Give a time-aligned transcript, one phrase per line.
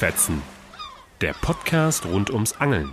[0.00, 0.40] Fischfetzen,
[1.20, 2.92] der Podcast rund ums Angeln.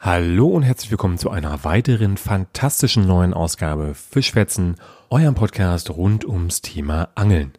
[0.00, 4.76] Hallo und herzlich willkommen zu einer weiteren fantastischen neuen Ausgabe Fischfetzen,
[5.08, 7.52] eurem Podcast rund ums Thema Angeln.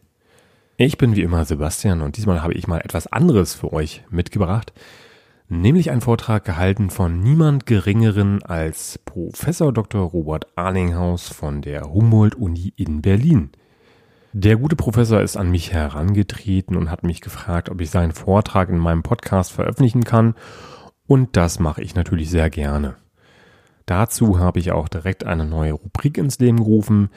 [0.76, 4.72] Ich bin wie immer Sebastian und diesmal habe ich mal etwas anderes für euch mitgebracht,
[5.48, 10.02] nämlich einen Vortrag gehalten von niemand geringeren als Professor Dr.
[10.08, 13.50] Robert Arlinghaus von der Humboldt-Uni in Berlin.
[14.36, 18.68] Der gute Professor ist an mich herangetreten und hat mich gefragt, ob ich seinen Vortrag
[18.68, 20.34] in meinem Podcast veröffentlichen kann.
[21.06, 22.96] Und das mache ich natürlich sehr gerne.
[23.86, 27.10] Dazu habe ich auch direkt eine neue Rubrik ins Leben gerufen,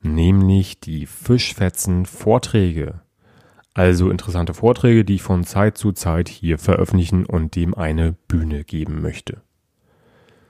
[0.00, 3.00] nämlich die Fischfetzen Vorträge.
[3.74, 8.62] Also interessante Vorträge, die ich von Zeit zu Zeit hier veröffentlichen und dem eine Bühne
[8.62, 9.42] geben möchte.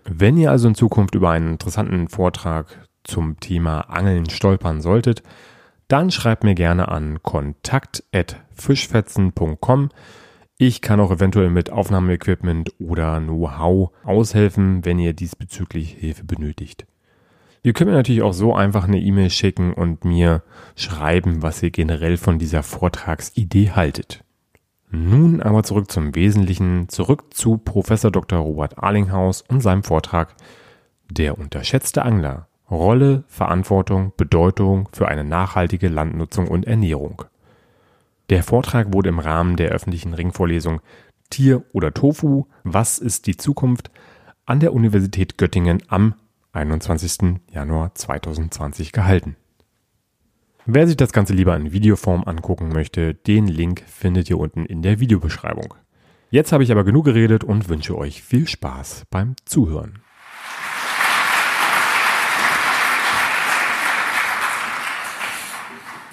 [0.04, 5.22] Wenn ihr also in Zukunft über einen interessanten Vortrag zum Thema Angeln stolpern solltet,
[5.90, 9.88] dann schreibt mir gerne an kontakt.fischfetzen.com.
[10.56, 16.86] Ich kann auch eventuell mit Aufnahmeequipment oder Know-how aushelfen, wenn ihr diesbezüglich Hilfe benötigt.
[17.62, 20.44] Ihr könnt mir natürlich auch so einfach eine E-Mail schicken und mir
[20.76, 24.24] schreiben, was ihr generell von dieser Vortragsidee haltet.
[24.90, 28.38] Nun aber zurück zum Wesentlichen, zurück zu Professor Dr.
[28.38, 30.34] Robert Arlinghaus und seinem Vortrag
[31.10, 37.24] Der unterschätzte Angler Rolle, Verantwortung, Bedeutung für eine nachhaltige Landnutzung und Ernährung.
[38.30, 40.80] Der Vortrag wurde im Rahmen der öffentlichen Ringvorlesung
[41.30, 43.90] Tier oder Tofu, was ist die Zukunft
[44.46, 46.14] an der Universität Göttingen am
[46.52, 47.40] 21.
[47.50, 49.36] Januar 2020 gehalten.
[50.66, 54.82] Wer sich das Ganze lieber in Videoform angucken möchte, den Link findet ihr unten in
[54.82, 55.74] der Videobeschreibung.
[56.30, 59.99] Jetzt habe ich aber genug geredet und wünsche euch viel Spaß beim Zuhören.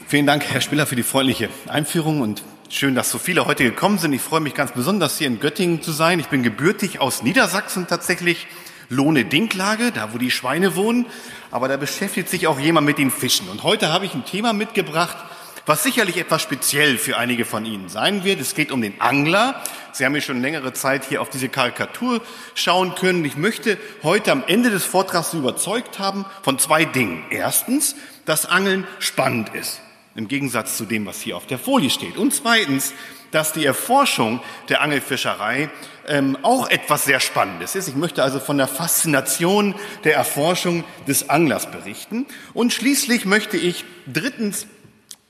[0.09, 3.97] Vielen Dank, Herr Spiller, für die freundliche Einführung und schön, dass so viele heute gekommen
[3.97, 4.13] sind.
[4.13, 6.22] Ich freue mich ganz besonders, hier in Göttingen zu sein.
[6.22, 8.47] Ich bin gebürtig aus Niedersachsen tatsächlich,
[8.88, 11.07] Lohne-Dinklage, da wo die Schweine wohnen.
[11.51, 13.50] Aber da beschäftigt sich auch jemand mit den Fischen.
[13.50, 15.18] Und heute habe ich ein Thema mitgebracht,
[15.66, 18.39] was sicherlich etwas speziell für einige von Ihnen sein wird.
[18.39, 19.62] Es geht um den Angler.
[19.91, 22.22] Sie haben ja schon längere Zeit hier auf diese Karikatur
[22.56, 23.25] schauen können.
[23.25, 27.25] Ich möchte heute am Ende des Vortrags überzeugt haben von zwei Dingen.
[27.29, 29.81] Erstens, dass Angeln spannend ist
[30.18, 32.18] im Gegensatz zu dem, was hier auf der Folie steht.
[32.18, 32.94] Und zweitens,
[33.32, 35.70] dass die Erforschung der Angelfischerei
[36.08, 37.88] ähm, auch etwas sehr Spannendes ist.
[37.88, 42.26] Ich möchte also von der Faszination der Erforschung des Anglers berichten.
[42.54, 44.66] Und schließlich möchte ich drittens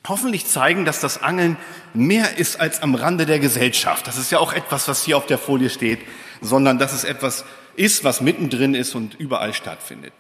[0.08, 1.58] hoffentlich zeigen, dass das Angeln
[1.94, 4.08] mehr ist als am Rande der Gesellschaft.
[4.08, 6.00] Das ist ja auch etwas, was hier auf der Folie steht,
[6.40, 7.44] sondern dass es etwas
[7.76, 10.14] ist, was mittendrin ist und überall stattfindet.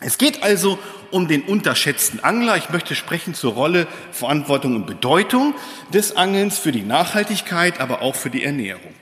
[0.00, 0.78] Es geht also
[1.10, 2.56] um den unterschätzten Angler.
[2.56, 5.54] Ich möchte sprechen zur Rolle, Verantwortung und Bedeutung
[5.92, 8.94] des Angelns für die Nachhaltigkeit, aber auch für die Ernährung.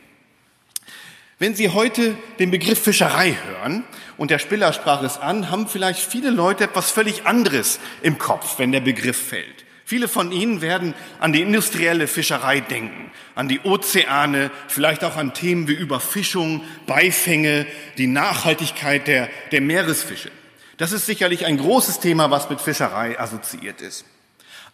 [1.40, 3.82] Wenn Sie heute den Begriff Fischerei hören,
[4.16, 8.58] und der Spiller sprach es an, haben vielleicht viele Leute etwas völlig anderes im Kopf,
[8.58, 9.64] wenn der Begriff fällt.
[9.84, 15.34] Viele von Ihnen werden an die industrielle Fischerei denken, an die Ozeane, vielleicht auch an
[15.34, 17.66] Themen wie Überfischung, Beifänge,
[17.98, 20.30] die Nachhaltigkeit der, der Meeresfische.
[20.76, 24.04] Das ist sicherlich ein großes Thema, was mit Fischerei assoziiert ist.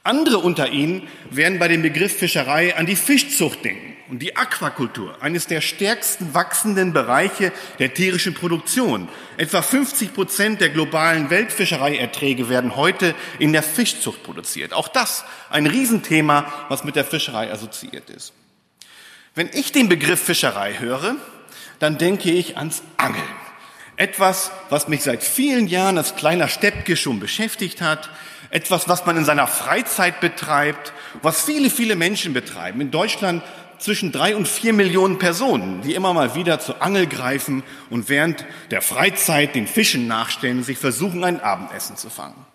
[0.03, 5.23] Andere unter Ihnen werden bei dem Begriff Fischerei an die Fischzucht denken und die Aquakultur,
[5.23, 9.11] eines der stärksten wachsenden Bereiche der tierischen Produktion.
[9.37, 14.73] Etwa 50 Prozent der globalen Weltfischereierträge werden heute in der Fischzucht produziert.
[14.73, 18.33] Auch das ein Riesenthema, was mit der Fischerei assoziiert ist.
[19.35, 21.17] Wenn ich den Begriff Fischerei höre,
[21.79, 23.23] dann denke ich ans Angeln.
[24.01, 28.09] Etwas, was mich seit vielen Jahren als kleiner Steppke schon beschäftigt hat.
[28.49, 32.81] Etwas, was man in seiner Freizeit betreibt, was viele, viele Menschen betreiben.
[32.81, 33.43] In Deutschland
[33.77, 38.47] zwischen drei und vier Millionen Personen, die immer mal wieder zur Angel greifen und während
[38.71, 42.47] der Freizeit den Fischen nachstellen, sich versuchen, ein Abendessen zu fangen.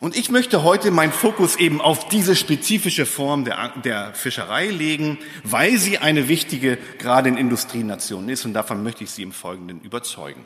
[0.00, 5.18] Und ich möchte heute meinen Fokus eben auf diese spezifische Form der, der, Fischerei legen,
[5.44, 8.44] weil sie eine wichtige, gerade in Industrienationen ist.
[8.44, 10.44] Und davon möchte ich Sie im Folgenden überzeugen.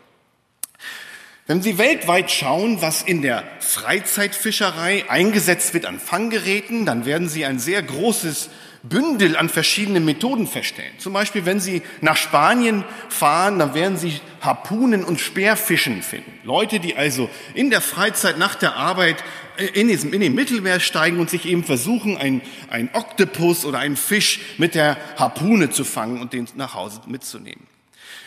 [1.51, 7.47] Wenn Sie weltweit schauen, was in der Freizeitfischerei eingesetzt wird an Fanggeräten, dann werden Sie
[7.47, 8.51] ein sehr großes
[8.83, 10.93] Bündel an verschiedenen Methoden feststellen.
[10.99, 16.31] Zum Beispiel, wenn Sie nach Spanien fahren, dann werden Sie Harpunen und Speerfischen finden.
[16.45, 19.25] Leute, die also in der Freizeit nach der Arbeit
[19.73, 23.97] in, diesem, in den Mittelmeer steigen und sich eben versuchen, ein, ein Oktopus oder einen
[23.97, 27.67] Fisch mit der Harpune zu fangen und den nach Hause mitzunehmen.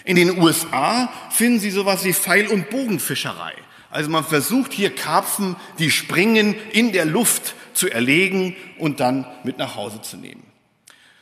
[0.04, 3.54] In den USA finden Sie sowas wie Pfeil- und Bogenfischerei.
[3.90, 9.58] Also man versucht hier Karpfen, die springen, in der Luft zu erlegen und dann mit
[9.58, 10.44] nach Hause zu nehmen.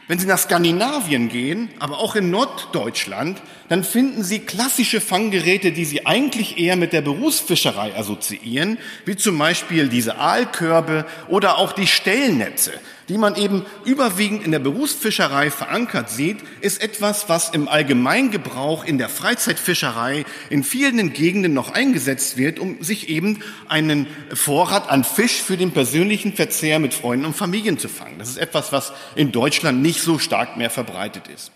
[0.10, 5.86] Wenn Sie nach Skandinavien gehen, aber auch in Norddeutschland, dann finden Sie klassische Fanggeräte, die
[5.86, 11.86] Sie eigentlich eher mit der Berufsfischerei assoziieren, wie zum Beispiel diese Aalkörbe oder auch die
[11.86, 12.74] Stellnetze,
[13.10, 18.98] die man eben überwiegend in der Berufsfischerei verankert sieht, ist etwas, was im Allgemeingebrauch in
[18.98, 25.42] der Freizeitfischerei in vielen Gegenden noch eingesetzt wird, um sich eben einen Vorrat an Fisch
[25.42, 28.20] für den persönlichen Verzehr mit Freunden und Familien zu fangen.
[28.20, 31.52] Das ist etwas, was in Deutschland nicht so stark mehr verbreitet ist.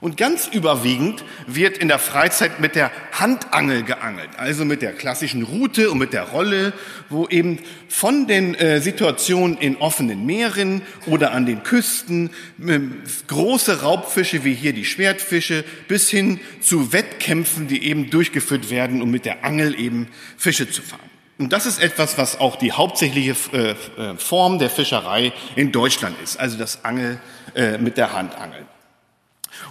[0.00, 5.42] Und ganz überwiegend wird in der Freizeit mit der Handangel geangelt, also mit der klassischen
[5.42, 6.72] Route und mit der Rolle,
[7.08, 7.58] wo eben
[7.88, 12.30] von den äh, Situationen in offenen Meeren oder an den Küsten
[12.64, 12.78] äh,
[13.26, 19.10] große Raubfische wie hier die Schwertfische bis hin zu Wettkämpfen, die eben durchgeführt werden, um
[19.10, 20.06] mit der Angel eben
[20.36, 21.02] Fische zu fangen.
[21.38, 26.16] Und das ist etwas, was auch die hauptsächliche äh, äh Form der Fischerei in Deutschland
[26.22, 27.18] ist, also das Angel
[27.54, 28.66] äh, mit der Handangel.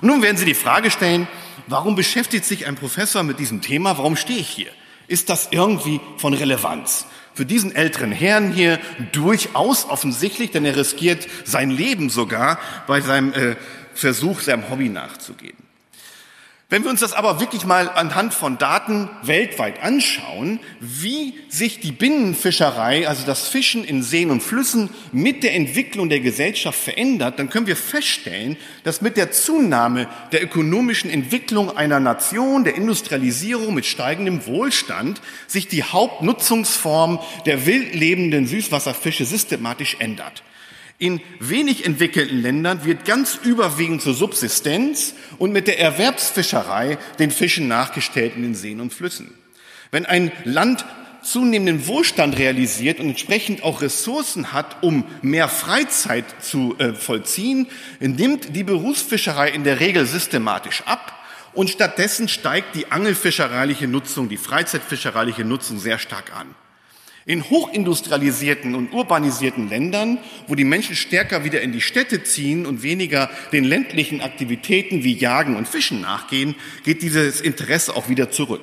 [0.01, 1.27] Und nun werden Sie die Frage stellen,
[1.67, 3.97] warum beschäftigt sich ein Professor mit diesem Thema?
[3.97, 4.71] Warum stehe ich hier?
[5.07, 7.05] Ist das irgendwie von Relevanz?
[7.33, 8.79] Für diesen älteren Herrn hier
[9.11, 13.55] durchaus offensichtlich, denn er riskiert sein Leben sogar bei seinem äh,
[13.93, 15.66] Versuch, seinem Hobby nachzugehen.
[16.69, 21.93] Wenn wir uns das aber wirklich mal anhand von Daten weltweit anschauen, wie sich die
[21.93, 27.49] Binnenfischerei, also das Fischen in Seen und Flüssen mit der Entwicklung der Gesellschaft verändert, dann
[27.49, 33.85] können wir feststellen, dass mit der Zunahme der ökonomischen Entwicklung einer Nation, der Industrialisierung mit
[33.85, 40.43] steigendem Wohlstand, sich die Hauptnutzungsform der wild lebenden Süßwasserfische systematisch ändert.
[40.99, 47.67] In wenig entwickelten Ländern wird ganz überwiegend zur Subsistenz und mit der Erwerbsfischerei den Fischen
[47.67, 49.31] nachgestellt in den Seen und Flüssen.
[49.91, 50.85] Wenn ein Land
[51.21, 57.67] zunehmenden Wohlstand realisiert und entsprechend auch Ressourcen hat, um mehr Freizeit zu äh, vollziehen,
[57.99, 61.13] nimmt die Berufsfischerei in der Regel systematisch ab
[61.53, 66.55] und stattdessen steigt die angelfischereiliche Nutzung, die freizeitfischereiliche Nutzung sehr stark an.
[67.27, 72.83] In hochindustrialisierten und urbanisierten Ländern, wo die Menschen stärker wieder in die Städte ziehen und
[72.83, 78.61] weniger den ländlichen Aktivitäten wie Jagen und Fischen nachgehen, geht dieses Interesse auch wieder zurück.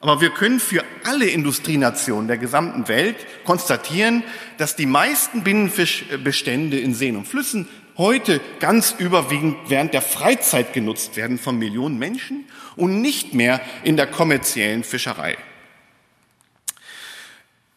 [0.00, 4.22] Aber wir können für alle Industrienationen der gesamten Welt konstatieren,
[4.56, 7.66] dass die meisten Binnenfischbestände in Seen und Flüssen
[7.96, 12.44] heute ganz überwiegend während der Freizeit genutzt werden von Millionen Menschen
[12.76, 15.36] und nicht mehr in der kommerziellen Fischerei.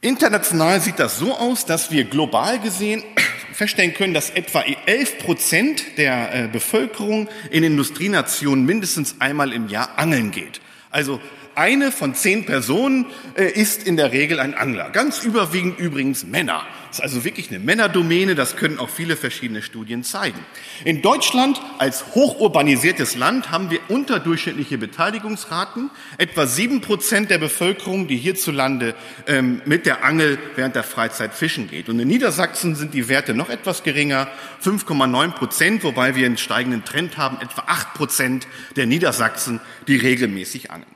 [0.02, 3.04] International sieht das so aus, dass wir global gesehen
[3.54, 10.00] feststellen können, dass etwa 11 Prozent der äh, Bevölkerung in Industrienationen mindestens einmal im Jahr
[10.00, 10.62] angeln geht.
[10.90, 11.20] Also
[11.54, 14.90] eine von zehn Personen äh, ist in der Regel ein Angler.
[14.90, 16.66] Ganz überwiegend übrigens Männer.
[16.90, 20.40] Das ist also wirklich eine Männerdomäne, das können auch viele verschiedene Studien zeigen.
[20.86, 25.92] In Deutschland als hochurbanisiertes Land haben wir unterdurchschnittliche Beteiligungsraten.
[26.18, 28.96] Etwa sieben Prozent der Bevölkerung, die hierzulande
[29.28, 31.90] ähm, mit der Angel während der Freizeit fischen geht.
[31.90, 34.28] Und in Niedersachsen sind die Werte noch etwas geringer,
[34.64, 40.72] 5,9 Prozent, wobei wir einen steigenden Trend haben, etwa acht Prozent der Niedersachsen, die regelmäßig
[40.72, 40.90] angeln.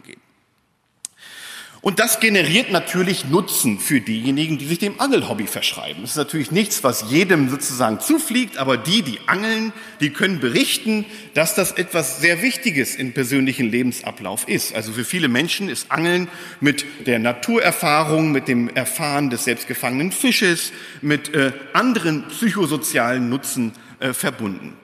[1.84, 6.04] Und das generiert natürlich Nutzen für diejenigen, die sich dem Angelhobby verschreiben.
[6.04, 11.04] Das ist natürlich nichts, was jedem sozusagen zufliegt, aber die, die angeln, die können berichten,
[11.34, 14.74] dass das etwas sehr Wichtiges im persönlichen Lebensablauf ist.
[14.74, 16.30] Also für viele Menschen ist Angeln
[16.62, 20.72] mit der Naturerfahrung, mit dem Erfahren des selbstgefangenen Fisches,
[21.02, 24.78] mit äh, anderen psychosozialen Nutzen äh, verbunden.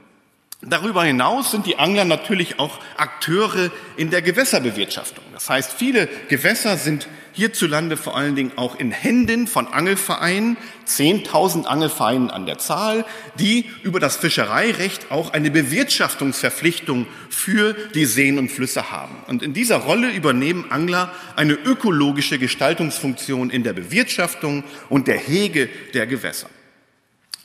[0.62, 5.28] Darüber hinaus sind die Angler natürlich auch Akteure in der Gewässerbewirtschaftung.
[5.39, 11.63] Das heißt, viele Gewässer sind hierzulande vor allen Dingen auch in Händen von Angelvereinen, 10.000
[11.63, 13.05] Angelvereinen an der Zahl,
[13.36, 19.15] die über das Fischereirecht auch eine Bewirtschaftungsverpflichtung für die Seen und Flüsse haben.
[19.27, 25.69] Und in dieser Rolle übernehmen Angler eine ökologische Gestaltungsfunktion in der Bewirtschaftung und der Hege
[25.93, 26.50] der Gewässer.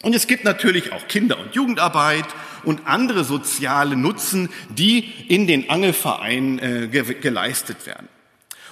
[0.02, 2.26] Und es gibt natürlich auch Kinder- und Jugendarbeit
[2.64, 8.09] und andere soziale Nutzen, die in den Angelvereinen äh, ge geleistet werden.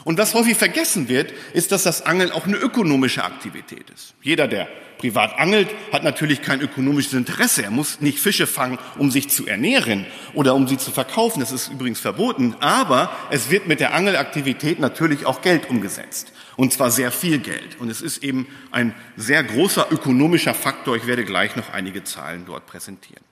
[0.05, 4.15] Und was häufig vergessen wird, ist, dass das Angeln auch eine ökonomische Aktivität ist.
[4.21, 4.69] Jeder, der
[4.99, 7.63] privat angelt, hat natürlich kein ökonomisches Interesse.
[7.63, 11.41] Er muss nicht Fische fangen, um sich zu ernähren oder um sie zu verkaufen.
[11.41, 12.57] Das ist übrigens verboten.
[12.61, 16.33] Aber es wird mit der Angelaktivität natürlich auch Geld umgesetzt.
[16.57, 17.81] Und zwar sehr viel Geld.
[17.81, 20.97] Und es ist eben ein sehr großer ökonomischer Faktor.
[20.97, 23.25] Ich werde gleich noch einige Zahlen dort präsentieren.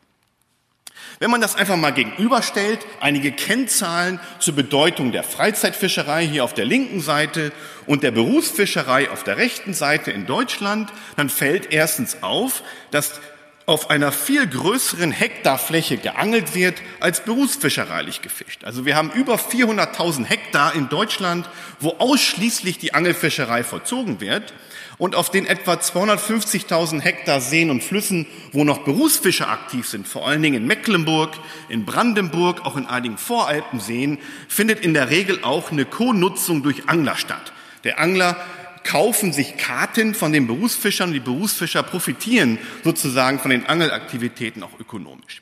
[1.22, 6.64] Wenn man das einfach mal gegenüberstellt, einige Kennzahlen zur Bedeutung der Freizeitfischerei hier auf der
[6.64, 7.52] linken Seite
[7.84, 13.20] und der Berufsfischerei auf der rechten Seite in Deutschland, dann fällt erstens auf, dass
[13.66, 18.64] auf einer viel größeren Hektarfläche geangelt wird, als berufsfischereilich gefischt.
[18.64, 21.46] Also wir haben über 400.000 Hektar in Deutschland,
[21.80, 24.54] wo ausschließlich die Angelfischerei vollzogen wird
[25.00, 30.28] und auf den etwa 250.000 Hektar Seen und Flüssen, wo noch Berufsfischer aktiv sind, vor
[30.28, 31.32] allen Dingen in Mecklenburg,
[31.70, 37.16] in Brandenburg, auch in einigen Voralpenseen, findet in der Regel auch eine Co-Nutzung durch Angler
[37.16, 37.52] statt.
[37.82, 38.36] Der Angler
[38.84, 41.14] kaufen sich Karten von den Berufsfischern.
[41.14, 45.40] Die Berufsfischer profitieren sozusagen von den Angelaktivitäten auch ökonomisch.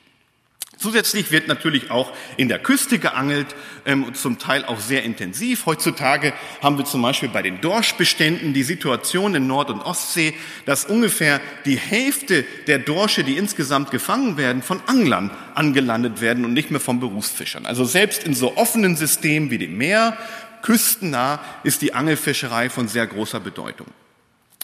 [0.79, 3.47] Zusätzlich wird natürlich auch in der Küste geangelt,
[3.85, 5.65] ähm, zum Teil auch sehr intensiv.
[5.65, 10.33] Heutzutage haben wir zum Beispiel bei den Dorschbeständen die Situation in Nord- und Ostsee,
[10.65, 16.53] dass ungefähr die Hälfte der Dorsche, die insgesamt gefangen werden, von Anglern angelandet werden und
[16.53, 17.65] nicht mehr von Berufsfischern.
[17.65, 20.17] Also selbst in so offenen Systemen wie dem Meer,
[20.61, 23.87] küstennah, ist die Angelfischerei von sehr großer Bedeutung.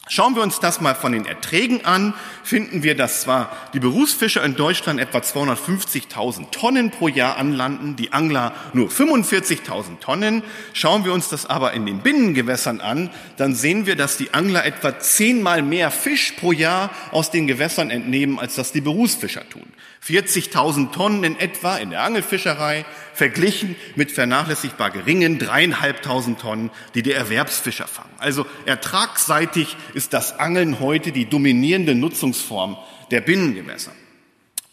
[0.08, 4.44] Schauen wir uns das mal von den Erträgen an, finden wir, dass zwar die Berufsfischer
[4.44, 10.44] in Deutschland etwa 250.000 Tonnen pro Jahr anlanden, die Angler nur 45.000 Tonnen.
[10.74, 14.64] Schauen wir uns das aber in den Binnengewässern an, dann sehen wir, dass die Angler
[14.64, 19.74] etwa zehnmal mehr Fisch pro Jahr aus den Gewässern entnehmen, als das die Berufsfischer tun.
[20.08, 27.14] 40.000 Tonnen in etwa in der Angelfischerei, verglichen mit vernachlässigbar geringen dreieinhalbtausend Tonnen, die die
[27.14, 28.14] Erwerbsfischer fangen.
[28.20, 32.78] Also ertragsseitig ist das Angeln heute die dominierende Nutzungsform
[33.10, 33.92] der Binnengewässer.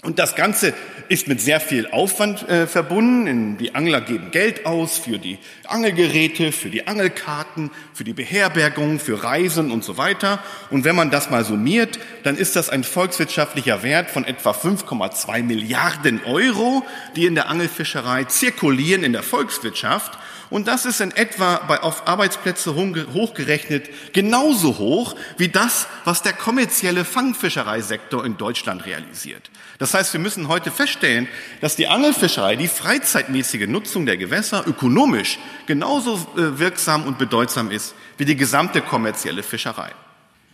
[0.04, 0.74] Und das Ganze
[1.08, 3.56] ist mit sehr viel Aufwand äh, verbunden.
[3.56, 9.22] Die Angler geben Geld aus für die Angelgeräte, für die Angelkarten, für die Beherbergung, für
[9.22, 10.42] Reisen und so weiter.
[10.70, 15.44] Und wenn man das mal summiert, dann ist das ein volkswirtschaftlicher Wert von etwa 5,2
[15.44, 20.18] Milliarden Euro, die in der Angelfischerei zirkulieren in der Volkswirtschaft.
[20.50, 26.32] Und das ist in etwa bei, auf Arbeitsplätze hochgerechnet genauso hoch wie das, was der
[26.32, 29.48] kommerzielle Fangfischereisektor in Deutschland realisiert.
[29.78, 31.28] Das heißt, wir müssen heute feststellen,
[31.60, 37.94] dass die Angelfischerei, die freizeitmäßige Nutzung der Gewässer ökonomisch genauso äh, wirksam und bedeutsam ist
[38.18, 39.90] wie die gesamte kommerzielle Fischerei.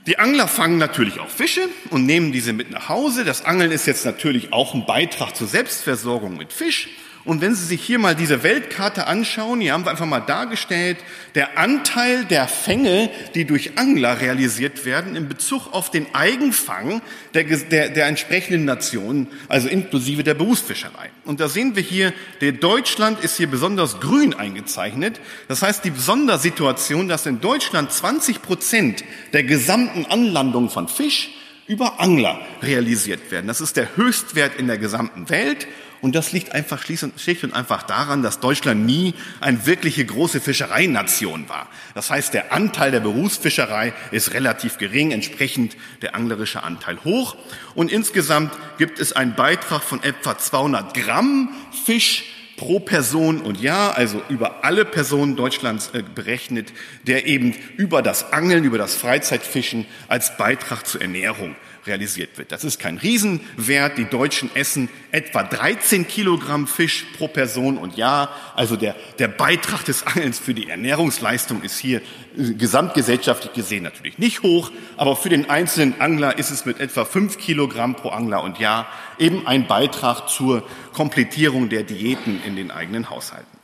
[0.07, 3.25] Die Angler fangen natürlich auch Fische und nehmen diese mit nach Hause.
[3.25, 6.89] Das Angeln ist jetzt natürlich auch ein Beitrag zur Selbstversorgung mit Fisch.
[7.29, 10.97] Und wenn Sie sich hier mal diese Weltkarte anschauen, hier haben wir einfach mal dargestellt,
[11.35, 17.03] der Anteil der Fänge, die durch Angler realisiert werden, in Bezug auf den Eigenfang
[17.35, 21.11] der, der, der entsprechenden Nationen, also inklusive der Berufsfischerei.
[21.27, 25.21] Und da sehen wir hier, der Deutschland ist hier besonders grün eingezeichnet.
[25.49, 29.05] Das heißt, die Sondersituation, dass in Deutschland 20 Prozent
[29.35, 31.29] der gesamten Anlandung von Fisch
[31.67, 33.47] über Angler realisiert werden.
[33.47, 35.69] Das ist der Höchstwert in der gesamten Welt.
[36.01, 41.49] Und das liegt einfach schlicht und einfach daran, dass Deutschland nie eine wirkliche große Fischereination
[41.49, 41.69] war.
[41.95, 47.37] Das heißt, der Anteil der Berufsfischerei ist relativ gering, entsprechend der anglerische Anteil hoch.
[47.75, 51.51] Und insgesamt gibt es einen Beitrag von etwa 200 Gramm
[51.85, 52.25] Fisch
[52.57, 56.73] pro Person und Jahr, also über alle Personen Deutschlands äh, berechnet,
[57.05, 61.55] der eben über das Angeln, über das Freizeitfischen als Beitrag zur Ernährung
[61.89, 62.53] realisiert wird.
[62.53, 63.99] Das ist kein Riesenwert.
[63.99, 68.31] Die Deutschen essen etwa 13 Kilogramm Fisch pro Person und Jahr.
[68.55, 72.01] Also der, der Beitrag des Angelns für die Ernährungsleistung ist hier
[72.37, 77.05] äh, gesamtgesellschaftlich gesehen natürlich nicht hoch, aber für den einzelnen Angler ist es mit etwa
[77.05, 78.87] 5 Kilogramm pro Angler und Jahr
[79.19, 83.59] eben ein Beitrag zur Komplettierung der Diäten in den eigenen Haushalten.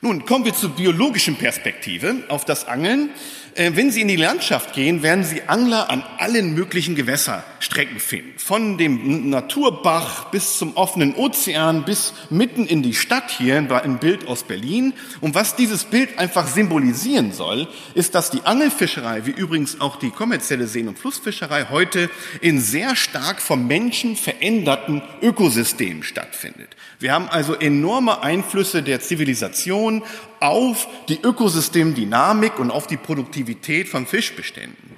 [0.00, 3.10] Nun kommen wir zur biologischen Perspektive auf das Angeln.
[3.58, 8.38] Äh, wenn Sie in die Landschaft gehen, werden Sie Angler an allen möglichen Gewässerstrecken finden.
[8.38, 14.28] Von dem Naturbach bis zum offenen Ozean, bis mitten in die Stadt hier, ein Bild
[14.28, 14.92] aus Berlin.
[15.20, 20.10] Und was dieses Bild einfach symbolisieren soll, ist, dass die Angelfischerei, wie übrigens auch die
[20.10, 22.10] kommerzielle Seen- und Flussfischerei heute
[22.40, 26.76] in sehr stark vom Menschen veränderten Ökosystemen stattfindet.
[27.00, 30.04] Wir haben also enorme Einflüsse der Zivilisation
[30.40, 34.96] auf die Ökosystemdynamik und auf die Produktivität von Fischbeständen.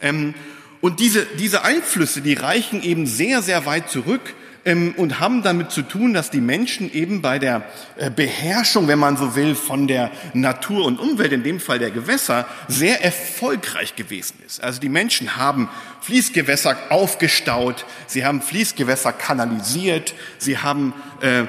[0.00, 0.34] Ähm,
[0.80, 4.34] und diese, diese Einflüsse, die reichen eben sehr, sehr weit zurück
[4.64, 7.62] ähm, und haben damit zu tun, dass die Menschen eben bei der
[7.96, 11.90] äh, Beherrschung, wenn man so will, von der Natur und Umwelt, in dem Fall der
[11.90, 14.62] Gewässer, sehr erfolgreich gewesen ist.
[14.62, 15.68] Also die Menschen haben
[16.00, 21.44] Fließgewässer aufgestaut, sie haben Fließgewässer kanalisiert, sie haben äh,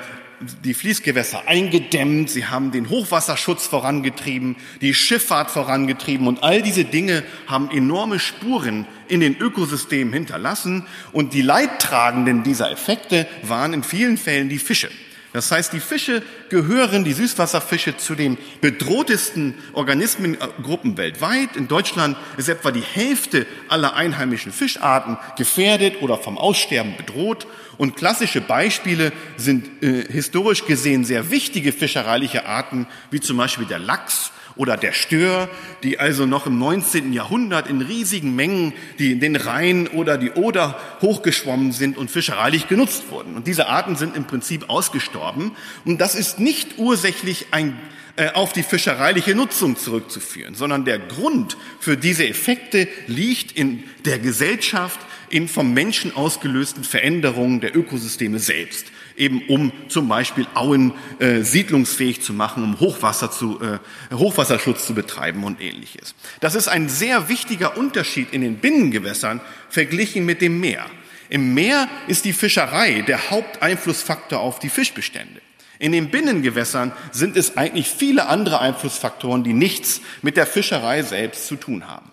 [0.64, 7.24] die Fließgewässer eingedämmt, sie haben den Hochwasserschutz vorangetrieben, die Schifffahrt vorangetrieben und all diese Dinge
[7.48, 14.18] haben enorme Spuren in den Ökosystemen hinterlassen und die Leidtragenden dieser Effekte waren in vielen
[14.18, 14.90] Fällen die Fische.
[15.34, 21.56] Das heißt, die Fische gehören, die Süßwasserfische, zu den bedrohtesten Organismengruppen weltweit.
[21.56, 27.48] In Deutschland ist etwa die Hälfte aller einheimischen Fischarten gefährdet oder vom Aussterben bedroht.
[27.78, 33.80] Und klassische Beispiele sind äh, historisch gesehen sehr wichtige fischereiliche Arten, wie zum Beispiel der
[33.80, 35.50] Lachs oder der Stör,
[35.84, 37.14] die also noch im 19.
[37.14, 42.68] Jahrhundert in riesigen Mengen die in den Rhein oder die Oder hochgeschwommen sind und fischereilich
[42.68, 43.36] genutzt wurden.
[43.36, 45.52] Und diese Arten sind im Prinzip ausgestorben.
[45.86, 47.78] Und das ist nicht ursächlich ein
[48.16, 54.20] äh, auf die fischereiliche Nutzung zurückzuführen, sondern der Grund für diese Effekte liegt in der
[54.20, 61.42] Gesellschaft, in vom Menschen ausgelösten Veränderungen der Ökosysteme selbst eben um zum Beispiel Auen äh,
[61.42, 63.80] siedlungsfähig zu machen, um Hochwasser zu, äh,
[64.14, 66.16] Hochwasserschutz zu betreiben und ähnliches.
[66.40, 70.86] Das ist ein sehr wichtiger Unterschied in den Binnengewässern verglichen mit dem Meer.
[71.30, 75.42] Im Meer ist die Fischerei der Haupteinflussfaktor auf die Fischbestände.
[75.80, 81.48] In den Binnengewässern sind es eigentlich viele andere Einflussfaktoren, die nichts mit der Fischerei selbst
[81.48, 82.13] zu tun haben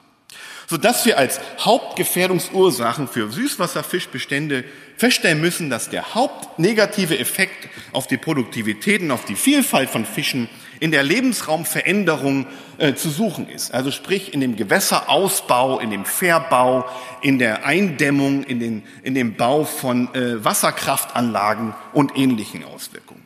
[0.70, 4.62] sodass wir als Hauptgefährdungsursachen für Süßwasserfischbestände
[4.96, 10.48] feststellen müssen, dass der hauptnegative Effekt auf die Produktivität und auf die Vielfalt von Fischen
[10.78, 12.46] in der Lebensraumveränderung
[12.78, 13.74] äh, zu suchen ist.
[13.74, 16.88] Also sprich in dem Gewässerausbau, in dem Fährbau,
[17.20, 23.19] in der Eindämmung, in, den, in dem Bau von äh, Wasserkraftanlagen und ähnlichen Auswirkungen.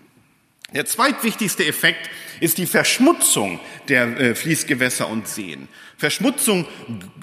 [0.74, 5.68] Der zweitwichtigste Effekt ist die Verschmutzung der äh, Fließgewässer und Seen.
[5.96, 6.66] Verschmutzung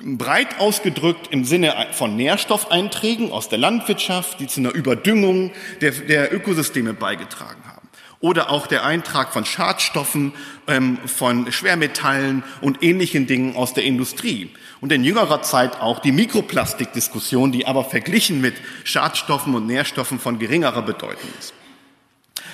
[0.01, 6.33] breit ausgedrückt im Sinne von Nährstoffeinträgen aus der Landwirtschaft, die zu einer Überdüngung der, der
[6.33, 7.89] Ökosysteme beigetragen haben.
[8.21, 10.31] Oder auch der Eintrag von Schadstoffen,
[10.67, 14.49] ähm, von Schwermetallen und ähnlichen Dingen aus der Industrie.
[14.79, 18.53] Und in jüngerer Zeit auch die Mikroplastikdiskussion, die aber verglichen mit
[18.85, 21.53] Schadstoffen und Nährstoffen von geringerer Bedeutung ist.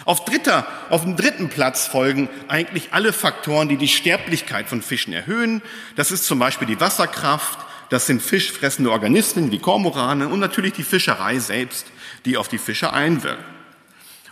[0.06, 5.14] Auf, dritter, auf dem dritten Platz folgen eigentlich alle Faktoren, die die Sterblichkeit von Fischen
[5.14, 5.62] erhöhen.
[5.96, 10.84] Das ist zum Beispiel die Wasserkraft, das sind fischfressende Organismen wie Kormorane und natürlich die
[10.84, 11.88] Fischerei selbst,
[12.26, 13.46] die auf die Fische einwirken.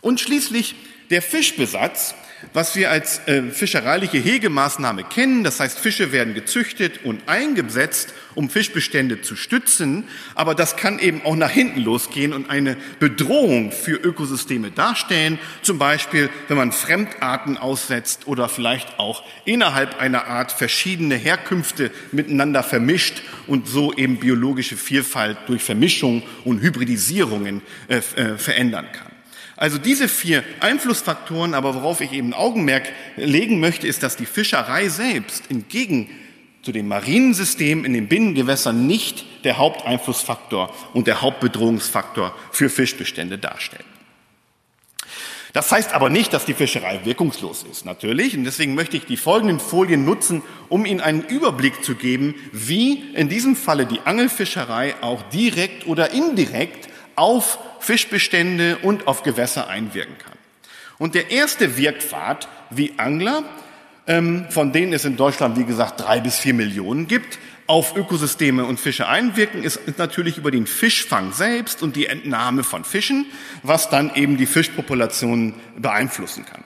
[0.01, 0.75] Und schließlich
[1.09, 2.15] der Fischbesatz,
[2.53, 5.43] was wir als äh, fischereiliche Hegemaßnahme kennen.
[5.43, 10.05] Das heißt, Fische werden gezüchtet und eingesetzt, um Fischbestände zu stützen.
[10.35, 15.39] Aber das kann eben auch nach hinten losgehen und eine Bedrohung für Ökosysteme darstellen.
[15.61, 22.63] Zum Beispiel, wenn man Fremdarten aussetzt oder vielleicht auch innerhalb einer Art verschiedene Herkünfte miteinander
[22.63, 29.04] vermischt und so eben biologische Vielfalt durch Vermischung und Hybridisierungen äh, äh, verändern kann.
[29.57, 34.89] Also diese vier Einflussfaktoren, aber worauf ich eben Augenmerk legen möchte, ist, dass die Fischerei
[34.89, 36.09] selbst entgegen
[36.61, 43.85] zu dem Marinensystem in den Binnengewässern nicht der Haupteinflussfaktor und der Hauptbedrohungsfaktor für Fischbestände darstellt.
[45.53, 48.35] Das heißt aber nicht, dass die Fischerei wirkungslos ist, natürlich.
[48.35, 53.03] Und deswegen möchte ich die folgenden Folien nutzen, um Ihnen einen Überblick zu geben, wie
[53.13, 56.84] in diesem Falle die Angelfischerei auch direkt oder indirekt
[57.15, 60.37] auf Fischbestände und auf Gewässer einwirken kann.
[60.97, 63.43] Und der erste Wirkpfad, wie Angler,
[64.07, 68.65] ähm, von denen es in Deutschland, wie gesagt, drei bis vier Millionen gibt, auf Ökosysteme
[68.65, 73.25] und Fische einwirken, ist natürlich über den Fischfang selbst und die Entnahme von Fischen,
[73.63, 76.63] was dann eben die Fischpopulationen beeinflussen kann.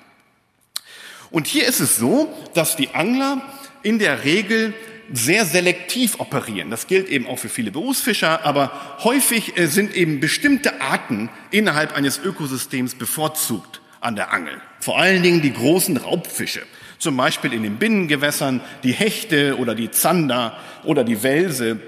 [1.32, 3.42] Und hier ist es so, dass die Angler
[3.82, 4.74] in der Regel
[5.14, 6.70] sehr selektiv operieren.
[6.70, 11.96] Das gilt eben auch für viele Berufsfischer, aber häufig äh, sind eben bestimmte Arten innerhalb
[11.96, 14.62] eines Ökosystems bevorzugt an der Angel.
[14.80, 16.62] Vor allen Dingen die großen Raubfische.
[17.00, 21.80] Zum Beispiel in den Binnengewässern die Hechte oder die Zander oder die Welse.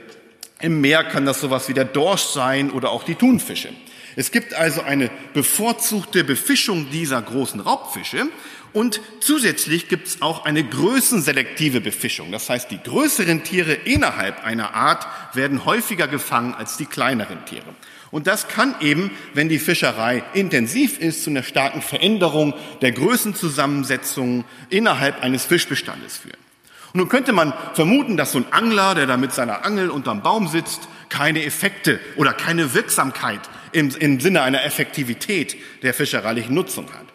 [0.59, 3.69] Im Meer kann das sowas wie der Dorsch sein oder auch die Thunfische.
[4.15, 8.27] Es gibt also eine bevorzugte Befischung dieser großen Raubfische
[8.73, 12.31] und zusätzlich gibt es auch eine größenselektive Befischung.
[12.31, 17.75] Das heißt, die größeren Tiere innerhalb einer Art werden häufiger gefangen als die kleineren Tiere.
[18.11, 24.45] Und das kann eben, wenn die Fischerei intensiv ist, zu einer starken Veränderung der Größenzusammensetzung
[24.69, 26.37] innerhalb eines Fischbestandes führen.
[26.93, 30.21] Und nun könnte man vermuten, dass so ein Angler, der da mit seiner Angel unterm
[30.23, 33.39] Baum sitzt, keine Effekte oder keine Wirksamkeit
[33.71, 37.10] im, im Sinne einer Effektivität der fischereilichen Nutzung hat.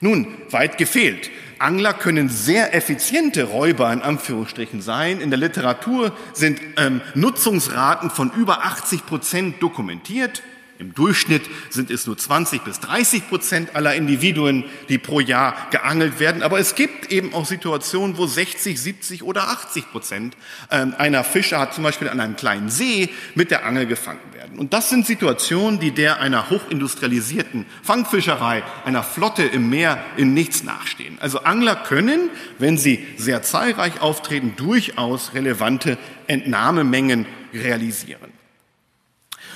[0.00, 1.30] Nun, weit gefehlt.
[1.58, 5.20] Angler können sehr effiziente Räuber in Anführungsstrichen sein.
[5.20, 10.42] In der Literatur sind ähm, Nutzungsraten von über 80 Prozent dokumentiert.
[10.78, 16.20] Im Durchschnitt sind es nur 20 bis 30 Prozent aller Individuen, die pro Jahr geangelt
[16.20, 16.44] werden.
[16.44, 20.36] Aber es gibt eben auch Situationen, wo 60, 70 oder 80 Prozent
[20.70, 24.37] ähm, einer Fischerart zum Beispiel an einem kleinen See mit der Angel gefangen werden.
[24.56, 30.64] Und das sind Situationen, die der einer hochindustrialisierten Fangfischerei, einer Flotte im Meer in nichts
[30.64, 31.18] nachstehen.
[31.20, 38.32] Also Angler können, wenn sie sehr zahlreich auftreten, durchaus relevante Entnahmemengen realisieren.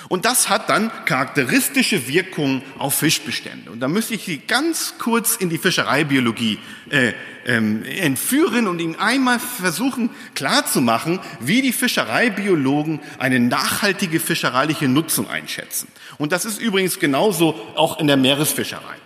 [0.08, 3.70] Und das hat dann charakteristische Wirkungen auf Fischbestände.
[3.70, 6.58] Und da müsste ich Sie ganz kurz in die Fischereibiologie
[6.90, 7.12] äh,
[7.46, 15.88] ähm, entführen und Ihnen einmal versuchen klarzumachen, wie die Fischereibiologen eine nachhaltige fischereiliche Nutzung einschätzen.
[16.18, 18.96] Und das ist übrigens genauso auch in der Meeresfischerei.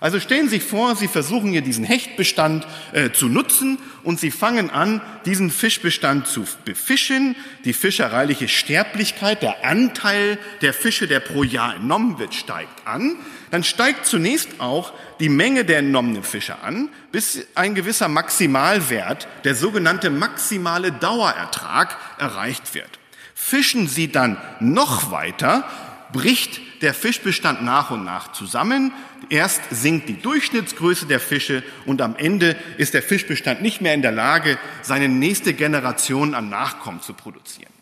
[0.00, 4.30] Also stellen Sie sich vor, Sie versuchen hier diesen Hechtbestand äh, zu nutzen und Sie
[4.30, 7.34] fangen an, diesen Fischbestand zu befischen.
[7.64, 13.16] Die fischereiliche Sterblichkeit, der Anteil der Fische, der pro Jahr entnommen wird, steigt an.
[13.50, 19.54] Dann steigt zunächst auch die Menge der entnommenen Fische an, bis ein gewisser Maximalwert, der
[19.54, 22.98] sogenannte maximale Dauerertrag, erreicht wird.
[23.34, 25.68] Fischen Sie dann noch weiter,
[26.12, 28.92] bricht der Fischbestand nach und nach zusammen.
[29.28, 34.02] Erst sinkt die Durchschnittsgröße der Fische und am Ende ist der Fischbestand nicht mehr in
[34.02, 37.72] der Lage, seine nächste Generation an Nachkommen zu produzieren.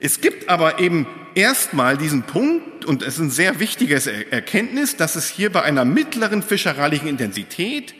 [0.00, 5.16] Es gibt aber eben erstmal diesen Punkt, und es ist ein sehr wichtiges Erkenntnis, dass
[5.16, 7.94] es hier bei einer mittleren fischereilichen Intensität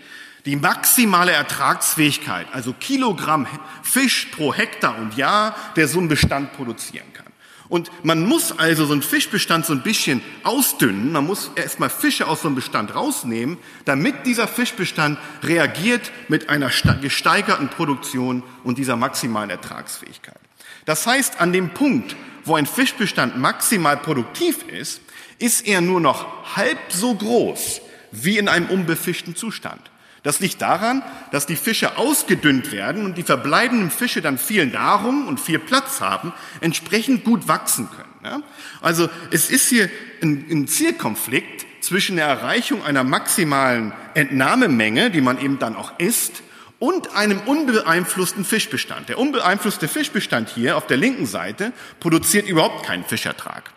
[0.45, 3.47] die maximale Ertragsfähigkeit, also Kilogramm
[3.83, 7.25] Fisch pro Hektar und Jahr, der so einen Bestand produzieren kann.
[7.69, 11.13] Und man muss also so einen Fischbestand so ein bisschen ausdünnen.
[11.13, 16.71] Man muss erstmal Fische aus so einem Bestand rausnehmen, damit dieser Fischbestand reagiert mit einer
[17.01, 20.39] gesteigerten Produktion und dieser maximalen Ertragsfähigkeit.
[20.85, 25.01] Das heißt, an dem Punkt, wo ein Fischbestand maximal produktiv ist,
[25.39, 27.81] ist er nur noch halb so groß
[28.13, 29.81] wie in einem unbefischten Zustand.
[30.23, 35.27] Das liegt daran, dass die Fische ausgedünnt werden und die verbleibenden Fische dann viel Nahrung
[35.27, 38.43] und viel Platz haben, entsprechend gut wachsen können.
[38.81, 39.91] Also es ist hier
[40.23, 46.43] ein Zielkonflikt zwischen der Erreichung einer maximalen Entnahmemenge, die man eben dann auch isst,
[46.79, 49.09] und einem unbeeinflussten Fischbestand.
[49.09, 53.73] Der unbeeinflusste Fischbestand hier auf der linken Seite produziert überhaupt keinen Fischertrag.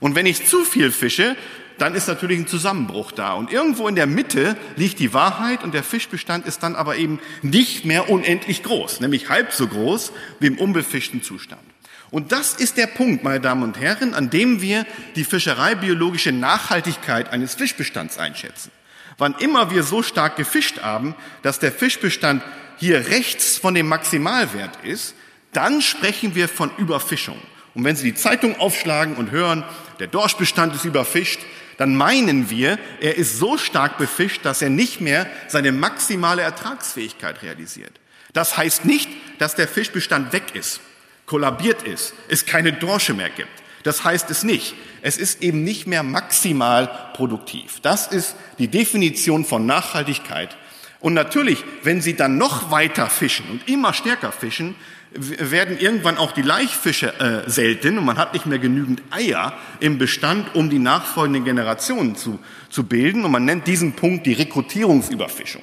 [0.00, 1.36] Und wenn ich zu viel fische,
[1.78, 3.32] dann ist natürlich ein Zusammenbruch da.
[3.32, 7.20] Und irgendwo in der Mitte liegt die Wahrheit und der Fischbestand ist dann aber eben
[7.42, 11.62] nicht mehr unendlich groß, nämlich halb so groß wie im unbefischten Zustand.
[12.10, 14.84] Und das ist der Punkt, meine Damen und Herren, an dem wir
[15.14, 18.72] die fischereibiologische Nachhaltigkeit eines Fischbestands einschätzen.
[19.20, 22.42] Wann immer wir so stark gefischt haben, dass der Fischbestand
[22.78, 25.14] hier rechts von dem Maximalwert ist,
[25.52, 27.38] dann sprechen wir von Überfischung.
[27.74, 29.62] Und wenn Sie die Zeitung aufschlagen und hören,
[29.98, 31.40] der Dorschbestand ist überfischt,
[31.76, 37.42] dann meinen wir, er ist so stark befischt, dass er nicht mehr seine maximale Ertragsfähigkeit
[37.42, 37.92] realisiert.
[38.32, 40.80] Das heißt nicht, dass der Fischbestand weg ist,
[41.26, 43.59] kollabiert ist, es keine Dorsche mehr gibt.
[43.82, 44.74] Das heißt es nicht.
[45.02, 47.80] Es ist eben nicht mehr maximal produktiv.
[47.80, 50.56] Das ist die Definition von Nachhaltigkeit.
[51.00, 54.74] Und natürlich, wenn Sie dann noch weiter fischen und immer stärker fischen,
[55.12, 59.98] werden irgendwann auch die Laichfische äh, selten und man hat nicht mehr genügend Eier im
[59.98, 62.38] Bestand, um die nachfolgenden Generationen zu,
[62.68, 63.24] zu bilden.
[63.24, 65.62] Und man nennt diesen Punkt die Rekrutierungsüberfischung.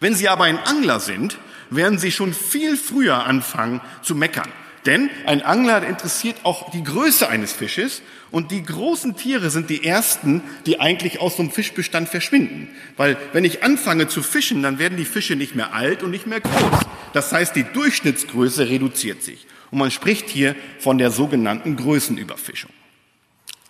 [0.00, 1.38] Wenn Sie aber ein Angler sind,
[1.70, 4.50] werden Sie schon viel früher anfangen zu meckern.
[4.88, 9.84] Denn ein Angler interessiert auch die Größe eines Fisches und die großen Tiere sind die
[9.84, 12.70] ersten, die eigentlich aus so einem Fischbestand verschwinden.
[12.96, 16.26] Weil wenn ich anfange zu fischen, dann werden die Fische nicht mehr alt und nicht
[16.26, 16.86] mehr groß.
[17.12, 19.46] Das heißt, die Durchschnittsgröße reduziert sich.
[19.70, 22.70] Und man spricht hier von der sogenannten Größenüberfischung.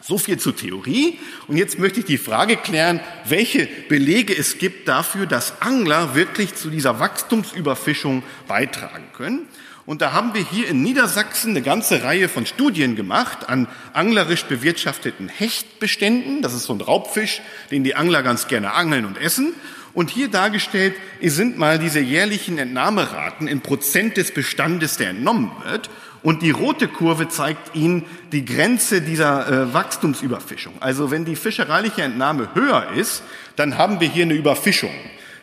[0.01, 1.19] So viel zur Theorie.
[1.49, 6.55] Und jetzt möchte ich die Frage klären, welche Belege es gibt dafür, dass Angler wirklich
[6.55, 9.49] zu dieser Wachstumsüberfischung beitragen können.
[9.89, 14.45] Und da haben wir hier in Niedersachsen eine ganze Reihe von Studien gemacht an anglerisch
[14.45, 16.43] bewirtschafteten Hechtbeständen.
[16.43, 19.55] Das ist so ein Raubfisch, den die Angler ganz gerne angeln und essen.
[19.95, 25.89] Und hier dargestellt sind mal diese jährlichen Entnahmeraten in Prozent des Bestandes, der entnommen wird.
[26.23, 30.75] Und die rote Kurve zeigt Ihnen die Grenze dieser äh, Wachstumsüberfischung.
[30.81, 33.23] Also wenn die fischereiliche Entnahme höher ist,
[33.57, 34.93] dann haben wir hier eine Überfischung.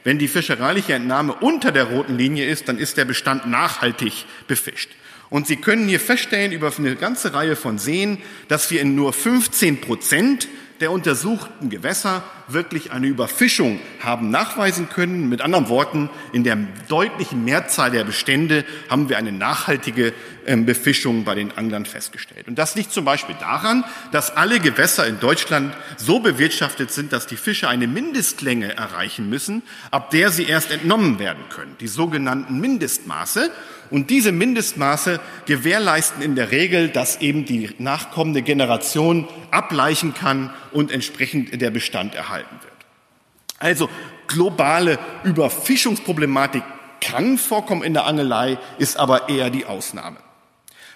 [0.05, 4.91] Wenn die fischereiliche Entnahme unter der roten Linie ist, dann ist der Bestand nachhaltig befischt.
[5.31, 9.13] Und Sie können hier feststellen über eine ganze Reihe von Seen, dass wir in nur
[9.13, 10.47] 15 Prozent
[10.81, 15.29] der untersuchten Gewässer wirklich eine Überfischung haben nachweisen können.
[15.29, 16.57] Mit anderen Worten, in der
[16.87, 20.13] deutlichen Mehrzahl der Bestände haben wir eine nachhaltige
[20.45, 22.47] ähm, Befischung bei den Anglern festgestellt.
[22.47, 27.27] Und das liegt zum Beispiel daran, dass alle Gewässer in Deutschland so bewirtschaftet sind, dass
[27.27, 32.59] die Fische eine Mindestlänge erreichen müssen, ab der sie erst entnommen werden können, die sogenannten
[32.59, 33.51] Mindestmaße.
[33.89, 40.91] Und diese Mindestmaße gewährleisten in der Regel, dass eben die nachkommende Generation ableichen kann und
[40.91, 42.73] entsprechend der Bestand erhalten wird.
[43.59, 43.89] Also
[44.27, 46.63] globale Überfischungsproblematik
[47.01, 50.17] kann vorkommen in der Angelei, ist aber eher die Ausnahme.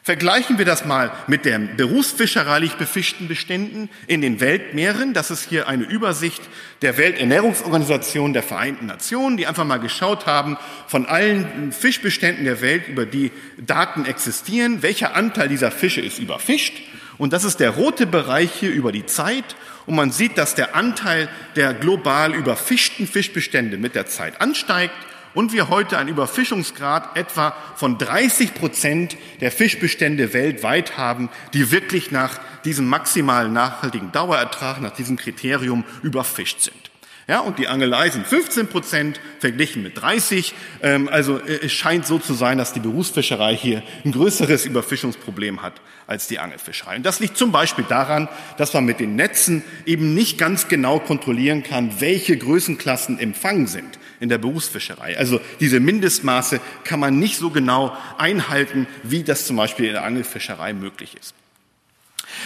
[0.09, 5.13] Vergleichen wir das mal mit den berufsfischereilich befischten Beständen in den Weltmeeren.
[5.13, 6.41] Das ist hier eine Übersicht
[6.81, 12.87] der Welternährungsorganisation der Vereinten Nationen, die einfach mal geschaut haben von allen Fischbeständen der Welt,
[12.87, 13.31] über die
[13.63, 16.73] Daten existieren, welcher Anteil dieser Fische ist überfischt.
[17.19, 19.55] Und das ist der rote Bereich hier über die Zeit.
[19.85, 24.95] Und man sieht, dass der Anteil der global überfischten Fischbestände mit der Zeit ansteigt
[25.33, 32.11] und wir heute einen Überfischungsgrad etwa von 30 Prozent der Fischbestände weltweit haben, die wirklich
[32.11, 36.88] nach diesem maximalen nachhaltigen Dauerertrag, nach diesem Kriterium überfischt sind.
[37.29, 40.55] Ja, und die Angelei sind 15 Prozent verglichen mit 30.
[40.81, 45.61] Ähm, also äh, es scheint so zu sein, dass die Berufsfischerei hier ein größeres Überfischungsproblem
[45.61, 45.73] hat
[46.07, 46.95] als die Angelfischerei.
[46.95, 50.97] Und das liegt zum Beispiel daran, dass man mit den Netzen eben nicht ganz genau
[50.97, 55.15] kontrollieren kann, welche Größenklassen empfangen sind in der Berufsfischerei.
[55.15, 60.03] Also diese Mindestmaße kann man nicht so genau einhalten, wie das zum Beispiel in der
[60.03, 61.35] Angelfischerei möglich ist.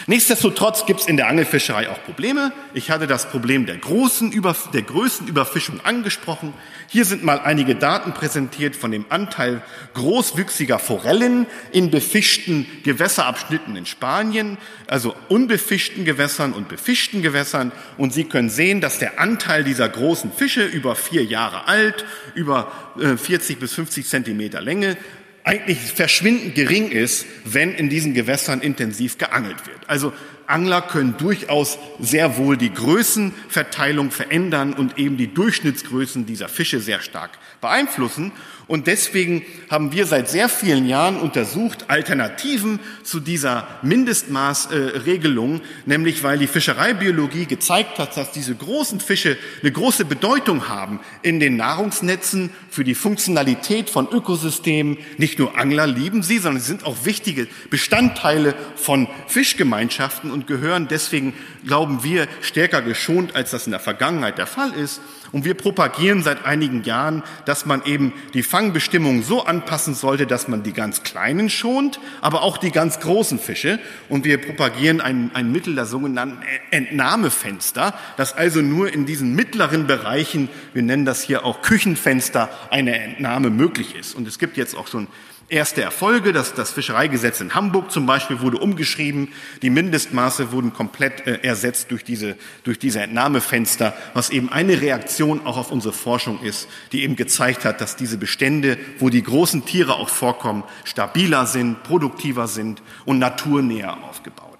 [0.07, 2.51] Nichtsdestotrotz gibt es in der Angelfischerei auch Probleme.
[2.73, 6.53] Ich hatte das Problem der, großen Über, der größten Überfischung angesprochen.
[6.87, 9.61] Hier sind mal einige Daten präsentiert von dem Anteil
[9.93, 17.71] großwüchsiger Forellen in befischten Gewässerabschnitten in Spanien, also unbefischten Gewässern und befischten Gewässern.
[17.97, 22.71] Und Sie können sehen, dass der Anteil dieser großen Fische über vier Jahre alt, über
[22.97, 24.97] 40 äh, bis 50 Zentimeter Länge,
[25.43, 29.79] eigentlich verschwindend gering ist, wenn in diesen Gewässern intensiv geangelt wird.
[29.87, 30.13] Also
[30.47, 37.01] Angler können durchaus sehr wohl die Größenverteilung verändern und eben die Durchschnittsgrößen dieser Fische sehr
[37.01, 38.31] stark beeinflussen.
[38.67, 46.37] Und deswegen haben wir seit sehr vielen Jahren untersucht Alternativen zu dieser Mindestmaßregelung, nämlich weil
[46.37, 52.51] die Fischereibiologie gezeigt hat, dass diese großen Fische eine große Bedeutung haben in den Nahrungsnetzen
[52.69, 54.97] für die Funktionalität von Ökosystemen.
[55.17, 60.87] Nicht nur Angler lieben sie, sondern sie sind auch wichtige Bestandteile von Fischgemeinschaften und gehören
[60.87, 61.33] deswegen,
[61.65, 65.01] glauben wir, stärker geschont, als das in der Vergangenheit der Fall ist.
[65.33, 70.47] Und wir propagieren seit einigen Jahren, dass man eben die Fangbestimmungen so anpassen sollte, dass
[70.47, 73.79] man die ganz kleinen schont, aber auch die ganz großen Fische.
[74.09, 79.87] Und wir propagieren ein, ein Mittel der sogenannten Entnahmefenster, dass also nur in diesen mittleren
[79.87, 84.13] Bereichen, wir nennen das hier auch Küchenfenster, eine Entnahme möglich ist.
[84.13, 85.07] Und es gibt jetzt auch schon
[85.53, 86.33] erste Erfolge.
[86.33, 89.29] Das, das Fischereigesetz in Hamburg zum Beispiel wurde umgeschrieben.
[89.61, 95.45] Die Mindestmaße wurden komplett äh, ersetzt durch diese, durch diese Entnahmefenster, was eben eine Reaktion
[95.45, 99.65] auch auf unsere Forschung ist, die eben gezeigt hat, dass diese Bestände, wo die großen
[99.65, 104.57] Tiere auch vorkommen, stabiler sind, produktiver sind und naturnäher aufgebaut.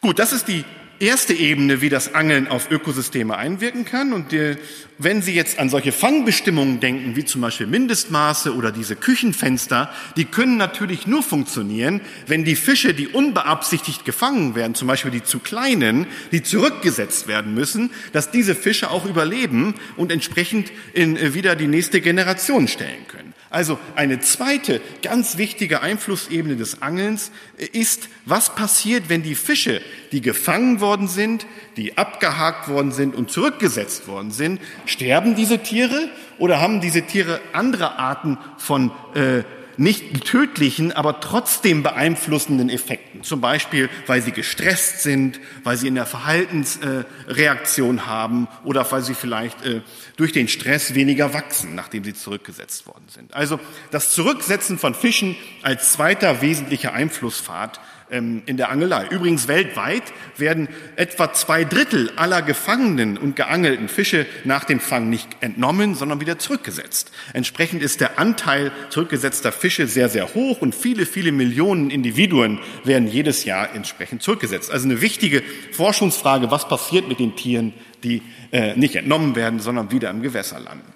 [0.00, 0.64] Gut, das ist die
[1.00, 4.12] erste Ebene, wie das Angeln auf Ökosysteme einwirken kann.
[4.12, 4.56] Und die,
[4.98, 10.26] wenn Sie jetzt an solche Fangbestimmungen denken, wie zum Beispiel Mindestmaße oder diese Küchenfenster, die
[10.26, 15.38] können natürlich nur funktionieren, wenn die Fische, die unbeabsichtigt gefangen werden, zum Beispiel die zu
[15.38, 21.56] kleinen, die zurückgesetzt werden müssen, dass diese Fische auch überleben und entsprechend in, äh, wieder
[21.56, 23.29] die nächste Generation stellen können.
[23.50, 27.32] Also eine zweite ganz wichtige Einflussebene des Angelns
[27.72, 29.82] ist, was passiert, wenn die Fische,
[30.12, 36.10] die gefangen worden sind, die abgehakt worden sind und zurückgesetzt worden sind, sterben diese Tiere
[36.38, 39.42] oder haben diese Tiere andere Arten von äh,
[39.80, 43.22] nicht tödlichen, aber trotzdem beeinflussenden Effekten.
[43.22, 49.14] Zum Beispiel, weil sie gestresst sind, weil sie in der Verhaltensreaktion haben oder weil sie
[49.14, 49.80] vielleicht äh,
[50.18, 53.32] durch den Stress weniger wachsen, nachdem sie zurückgesetzt worden sind.
[53.32, 53.58] Also
[53.90, 57.80] das Zurücksetzen von Fischen als zweiter wesentlicher Einflusspfad
[58.10, 59.06] in der Angelei.
[59.08, 60.02] Übrigens weltweit
[60.36, 66.20] werden etwa zwei Drittel aller gefangenen und geangelten Fische nach dem Fang nicht entnommen, sondern
[66.20, 67.12] wieder zurückgesetzt.
[67.32, 73.06] Entsprechend ist der Anteil zurückgesetzter Fische sehr, sehr hoch und viele, viele Millionen Individuen werden
[73.06, 74.70] jedes Jahr entsprechend zurückgesetzt.
[74.70, 75.42] Also eine wichtige
[75.72, 80.58] Forschungsfrage, was passiert mit den Tieren, die äh, nicht entnommen werden, sondern wieder im Gewässer
[80.58, 80.92] landen.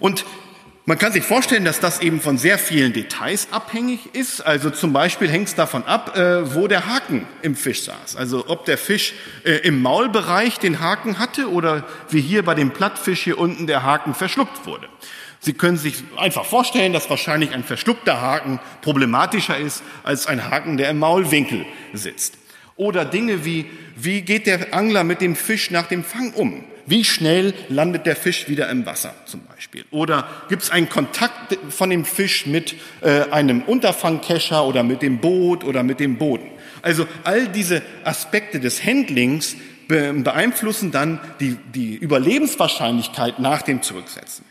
[0.00, 0.24] Und
[0.86, 4.42] Man kann sich vorstellen, dass das eben von sehr vielen Details abhängig ist.
[4.42, 8.16] Also zum Beispiel hängt es davon ab, äh, wo der Haken im Fisch saß.
[8.16, 12.70] Also ob der Fisch äh, im Maulbereich den Haken hatte oder wie hier bei dem
[12.70, 14.86] Plattfisch hier unten der Haken verschluckt wurde.
[15.40, 20.76] Sie können sich einfach vorstellen, dass wahrscheinlich ein verschluckter Haken problematischer ist als ein Haken,
[20.76, 22.34] der im Maulwinkel sitzt.
[22.76, 26.62] Oder Dinge wie, wie geht der Angler mit dem Fisch nach dem Fang um?
[26.86, 29.84] Wie schnell landet der Fisch wieder im Wasser zum Beispiel?
[29.90, 35.18] Oder gibt es einen Kontakt von dem Fisch mit äh, einem Unterfangkescher oder mit dem
[35.18, 36.50] Boot oder mit dem Boden?
[36.82, 39.56] Also all diese Aspekte des Handlings
[39.88, 44.44] beeinflussen dann die, die Überlebenswahrscheinlichkeit nach dem Zurücksetzen.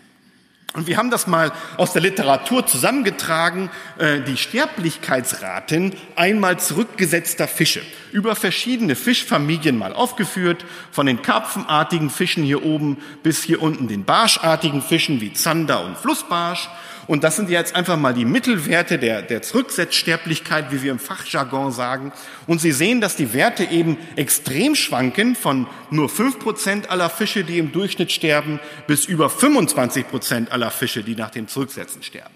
[0.73, 7.83] Und wir haben das mal aus der Literatur zusammengetragen, äh, die Sterblichkeitsraten einmal zurückgesetzter Fische,
[8.11, 14.03] über verschiedene Fischfamilien mal aufgeführt, von den karpfenartigen Fischen hier oben bis hier unten den
[14.03, 16.67] barschartigen Fischen wie Zander und Flussbarsch
[17.07, 21.71] und das sind jetzt einfach mal die Mittelwerte der, der Zurücksetzsterblichkeit, wie wir im Fachjargon
[21.71, 22.13] sagen.
[22.47, 27.43] Und Sie sehen, dass die Werte eben extrem schwanken von nur fünf Prozent aller Fische,
[27.43, 32.33] die im Durchschnitt sterben, bis über 25 Prozent aller Fische, die nach dem Zurücksetzen sterben.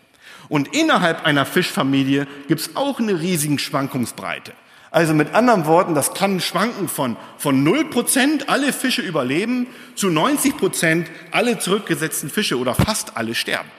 [0.50, 4.54] Und innerhalb einer Fischfamilie gibt es auch eine riesige Schwankungsbreite.
[4.92, 11.06] Also mit anderen Worten, das kann schwanken von, von 0% alle Fische überleben zu 90%
[11.32, 13.70] alle zurückgesetzten Fische oder fast alle sterben.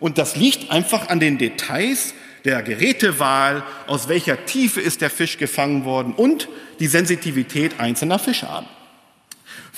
[0.00, 5.36] Und das liegt einfach an den Details der Gerätewahl, aus welcher Tiefe ist der Fisch
[5.36, 6.48] gefangen worden und
[6.80, 8.79] die Sensitivität einzelner Fischarten.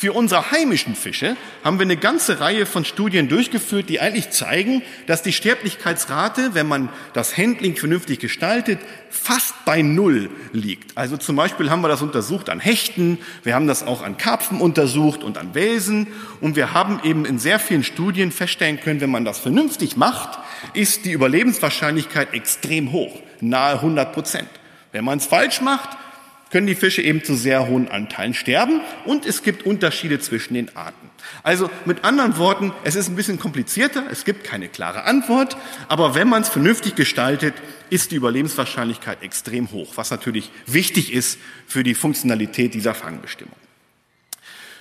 [0.02, 4.82] Für unsere heimischen Fische haben wir eine ganze Reihe von Studien durchgeführt, die eigentlich zeigen,
[5.06, 10.98] dass die Sterblichkeitsrate, wenn man das Handling vernünftig gestaltet, fast bei Null liegt.
[10.98, 14.60] Also zum Beispiel haben wir das untersucht an Hechten, wir haben das auch an Karpfen
[14.60, 16.08] untersucht und an Welsen
[16.40, 20.36] und wir haben eben in sehr vielen Studien feststellen können, wenn man das vernünftig macht,
[20.74, 24.48] ist die Überlebenswahrscheinlichkeit extrem hoch, nahe 100 Prozent.
[24.90, 25.90] Wenn man es falsch macht,
[26.52, 30.76] können die Fische eben zu sehr hohen Anteilen sterben und es gibt Unterschiede zwischen den
[30.76, 31.10] Arten.
[31.42, 35.56] Also mit anderen Worten, es ist ein bisschen komplizierter, es gibt keine klare Antwort,
[35.88, 37.54] aber wenn man es vernünftig gestaltet,
[37.90, 43.56] ist die Überlebenswahrscheinlichkeit extrem hoch, was natürlich wichtig ist für die Funktionalität dieser Fangbestimmung.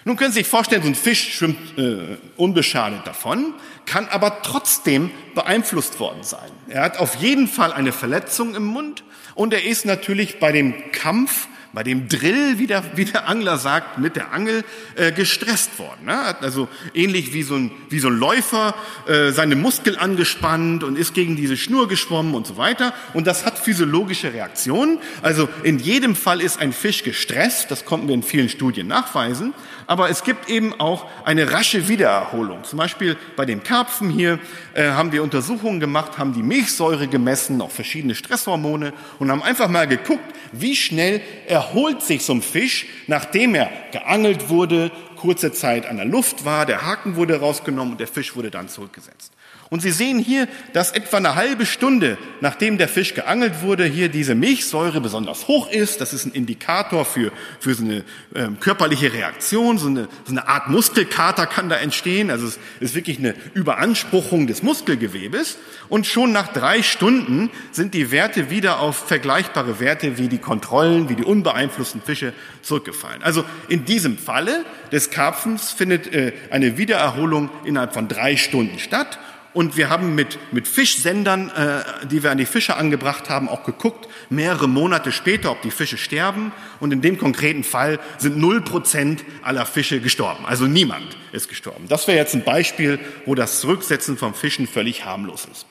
[0.04, 3.54] Nun können Sie sich vorstellen, so ein Fisch schwimmt äh, unbeschadet davon,
[3.86, 6.50] kann aber trotzdem beeinflusst worden sein.
[6.68, 9.04] Er hat auf jeden Fall eine Verletzung im Mund
[9.36, 13.58] und er ist natürlich bei dem Kampf bei dem Drill, wie der, wie der Angler
[13.58, 14.64] sagt, mit der Angel
[14.96, 16.06] äh, gestresst worden.
[16.06, 16.36] Ne?
[16.42, 18.76] Also ähnlich wie so ein, wie so ein Läufer
[19.08, 22.94] äh, seine Muskel angespannt und ist gegen diese Schnur geschwommen und so weiter.
[23.14, 25.00] Und das hat physiologische Reaktionen.
[25.22, 29.54] Also in jedem Fall ist ein Fisch gestresst, das konnten wir in vielen Studien nachweisen.
[29.92, 32.64] Aber es gibt eben auch eine rasche Wiedererholung.
[32.64, 34.40] Zum Beispiel bei dem Karpfen hier
[34.74, 39.68] äh, haben wir Untersuchungen gemacht, haben die Milchsäure gemessen, auch verschiedene Stresshormone und haben einfach
[39.68, 40.24] mal geguckt,
[40.54, 46.06] wie schnell erholt sich so ein Fisch, nachdem er geangelt wurde, kurze Zeit an der
[46.06, 49.34] Luft war, der Haken wurde rausgenommen und der Fisch wurde dann zurückgesetzt.
[49.72, 54.10] Und Sie sehen hier, dass etwa eine halbe Stunde, nachdem der Fisch geangelt wurde, hier
[54.10, 56.02] diese Milchsäure besonders hoch ist.
[56.02, 58.04] Das ist ein Indikator für, für so eine
[58.34, 62.32] äh, körperliche Reaktion, so eine, so eine Art Muskelkater kann da entstehen.
[62.32, 65.58] Also es ist wirklich eine Überanspruchung des Muskelgewebes.
[65.88, 71.08] Und schon nach drei Stunden sind die Werte wieder auf vergleichbare Werte wie die Kontrollen,
[71.08, 73.24] wie die unbeeinflussten Fische zurückgefallen.
[73.24, 79.18] Also in diesem Falle des Karpfens findet äh, eine Wiedererholung innerhalb von drei Stunden statt.
[79.54, 83.64] Und wir haben mit, mit Fischsendern, äh, die wir an die Fische angebracht haben, auch
[83.64, 86.54] geguckt, mehrere Monate später, ob die Fische sterben.
[86.80, 90.46] Und in dem konkreten Fall sind null Prozent aller Fische gestorben.
[90.46, 91.86] Also niemand ist gestorben.
[91.90, 95.66] Das wäre jetzt ein Beispiel, wo das Zurücksetzen von Fischen völlig harmlos ist.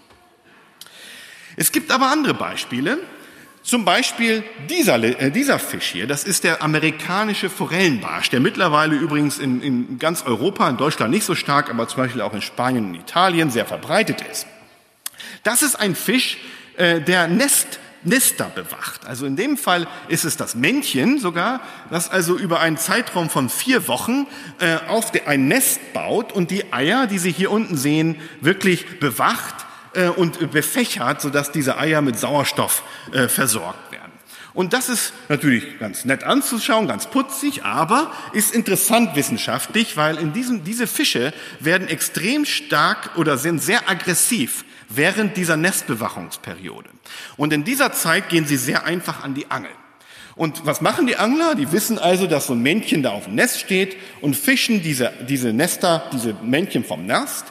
[1.56, 2.98] Es gibt aber andere Beispiele,
[3.62, 9.38] zum Beispiel dieser, äh, dieser Fisch hier, das ist der amerikanische Forellenbarsch, der mittlerweile übrigens
[9.38, 12.86] in, in ganz Europa, in Deutschland nicht so stark, aber zum Beispiel auch in Spanien
[12.86, 14.46] und Italien sehr verbreitet ist.
[15.42, 16.38] Das ist ein Fisch,
[16.76, 19.06] äh, der Nest, Nester bewacht.
[19.06, 23.50] Also in dem Fall ist es das Männchen sogar, das also über einen Zeitraum von
[23.50, 24.26] vier Wochen
[24.58, 29.66] äh, auf ein Nest baut und die Eier, die Sie hier unten sehen, wirklich bewacht
[30.16, 34.12] und befächert, sodass diese Eier mit Sauerstoff äh, versorgt werden.
[34.53, 40.32] Und das ist natürlich ganz nett anzuschauen, ganz putzig, aber ist interessant wissenschaftlich, weil in
[40.32, 46.91] diesem, diese Fische werden extrem stark oder sind sehr aggressiv während dieser Nestbewachungsperiode.
[47.36, 49.70] Und in dieser Zeit gehen sie sehr einfach an die Angel.
[50.34, 51.55] Und was machen die Angler?
[51.55, 55.12] Die wissen also, dass so ein Männchen da auf dem Nest steht und fischen diese,
[55.28, 57.47] diese Nester, diese Männchen vom Nest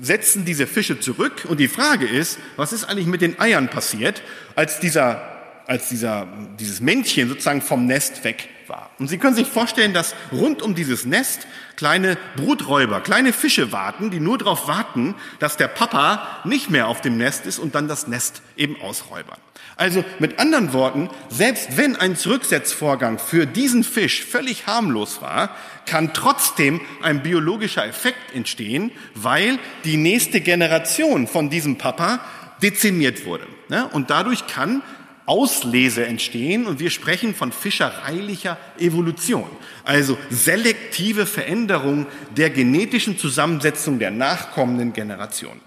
[0.00, 4.22] setzen diese Fische zurück und die Frage ist, was ist eigentlich mit den Eiern passiert,
[4.54, 5.22] als dieser,
[5.66, 6.26] als dieser,
[6.58, 8.90] dieses Männchen sozusagen vom Nest weg war.
[8.98, 14.10] Und Sie können sich vorstellen, dass rund um dieses Nest kleine Bruträuber, kleine Fische warten,
[14.10, 17.88] die nur darauf warten, dass der Papa nicht mehr auf dem Nest ist und dann
[17.88, 19.38] das Nest eben ausräubern.
[19.76, 25.56] Also mit anderen Worten, selbst wenn ein Zurücksetzvorgang für diesen Fisch völlig harmlos war,
[25.86, 32.20] kann trotzdem ein biologischer Effekt entstehen, weil die nächste Generation von diesem Papa
[32.62, 33.46] dezimiert wurde.
[33.68, 33.88] Ne?
[33.92, 34.82] Und dadurch kann
[35.26, 39.48] Auslese entstehen und wir sprechen von fischereilicher Evolution,
[39.84, 42.06] also selektive Veränderung
[42.36, 45.60] der genetischen Zusammensetzung der nachkommenden Generation.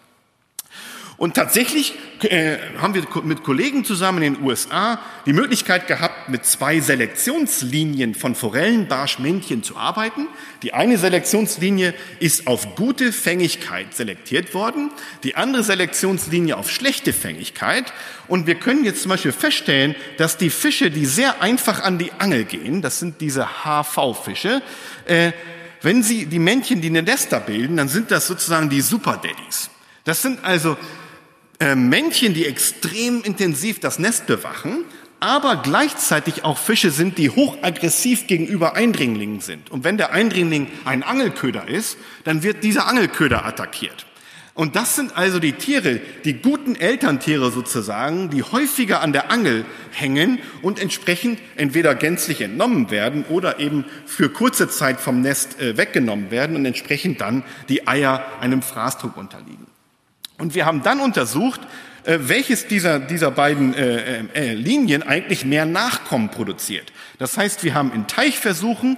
[1.18, 1.94] Und tatsächlich
[2.24, 8.16] äh, haben wir mit Kollegen zusammen in den USA die Möglichkeit gehabt, mit zwei Selektionslinien
[8.16, 10.28] von Forellenbarschmännchen zu arbeiten.
[10.62, 14.92] Die eine Selektionslinie ist auf gute Fängigkeit selektiert worden,
[15.24, 17.94] die andere Selektionslinie auf schlechte Fängigkeit.
[18.28, 22.12] Und wir können jetzt zum Beispiel feststellen, dass die Fische, die sehr einfach an die
[22.20, 24.62] Angel gehen, das sind diese HV-Fische,
[25.06, 25.32] äh,
[25.82, 29.70] wenn sie die Männchen, die eine Nester bilden, dann sind das sozusagen die Super Daddies.
[30.04, 30.78] Das sind also
[31.74, 34.84] Männchen, die extrem intensiv das Nest bewachen,
[35.20, 39.72] aber gleichzeitig auch Fische sind, die hochaggressiv gegenüber Eindringlingen sind.
[39.72, 44.06] Und wenn der Eindringling ein Angelköder ist, dann wird dieser Angelköder attackiert.
[44.54, 49.66] Und das sind also die Tiere, die guten Elterntiere sozusagen, die häufiger an der Angel
[49.92, 55.76] hängen und entsprechend entweder gänzlich entnommen werden oder eben für kurze Zeit vom Nest äh,
[55.76, 59.65] weggenommen werden und entsprechend dann die Eier einem Fraßdruck unterliegen.
[60.38, 61.62] Und wir haben dann untersucht,
[62.04, 66.92] äh, welches dieser, dieser beiden äh, äh, Linien eigentlich mehr Nachkommen produziert.
[67.18, 68.98] Das heißt, wir haben in Teichversuchen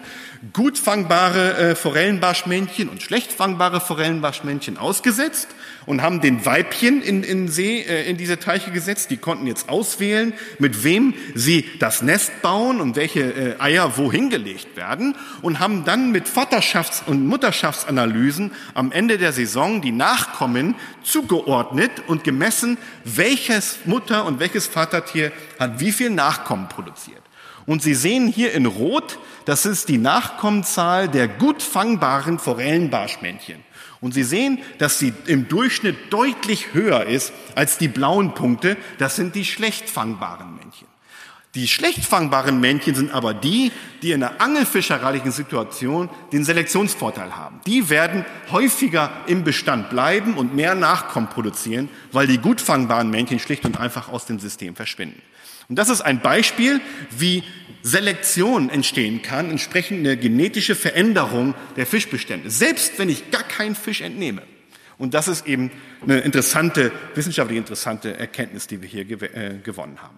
[0.54, 5.48] gut fangbare äh, Forellenbarschmännchen und schlecht fangbare Forellenbarschmännchen ausgesetzt
[5.88, 9.10] und haben den Weibchen in, in See, äh, in diese Teiche gesetzt.
[9.10, 14.30] Die konnten jetzt auswählen, mit wem sie das Nest bauen und welche äh, Eier wohin
[14.30, 20.76] gelegt werden und haben dann mit Vaterschafts- und Mutterschaftsanalysen am Ende der Saison die Nachkommen
[21.04, 27.22] zugeordnet und gemessen, welches Mutter- und welches Vatertier hat wie viel Nachkommen produziert.
[27.66, 33.67] Und Sie sehen hier in Rot, das ist die Nachkommenzahl der gut fangbaren Forellenbarschmännchen.
[34.00, 38.78] Und Sie sehen, dass sie im Durchschnitt deutlich höher ist als die blauen Punkte.
[39.00, 40.88] Das sind die schlecht fangbaren Männchen.
[41.56, 43.72] Die schlecht fangbaren Männchen sind aber die,
[44.04, 47.62] die in einer angelfischereilichen Situation den Selektionsvorteil haben.
[47.66, 53.40] Die werden häufiger im Bestand bleiben und mehr Nachkommen produzieren, weil die gut fangbaren Männchen
[53.40, 55.20] schlicht und einfach aus dem System verschwinden.
[55.68, 56.80] Und das ist ein Beispiel,
[57.18, 57.44] wie
[57.88, 64.02] Selektion entstehen kann, entsprechend eine genetische Veränderung der Fischbestände, selbst wenn ich gar keinen Fisch
[64.02, 64.42] entnehme.
[64.98, 65.72] Und das ist eben
[66.02, 70.18] eine interessante, wissenschaftlich interessante Erkenntnis, die wir hier äh, gewonnen haben.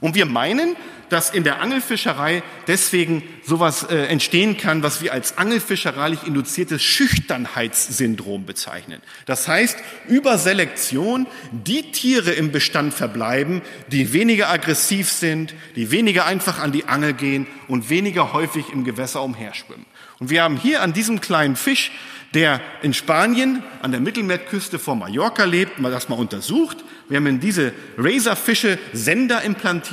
[0.00, 0.76] Und wir meinen,
[1.08, 8.44] dass in der Angelfischerei deswegen sowas äh, entstehen kann, was wir als angelfischereilich induziertes Schüchternheitssyndrom
[8.44, 9.00] bezeichnen.
[9.24, 9.78] Das heißt,
[10.08, 16.72] über Selektion die Tiere im Bestand verbleiben, die weniger aggressiv sind, die weniger einfach an
[16.72, 19.86] die Angel gehen und weniger häufig im Gewässer umherschwimmen.
[20.18, 21.92] Und wir haben hier an diesem kleinen Fisch
[22.34, 26.78] der in Spanien an der Mittelmeerküste vor Mallorca lebt, mal das mal untersucht.
[27.08, 29.85] Wir haben in diese Razorfische Sender implantiert.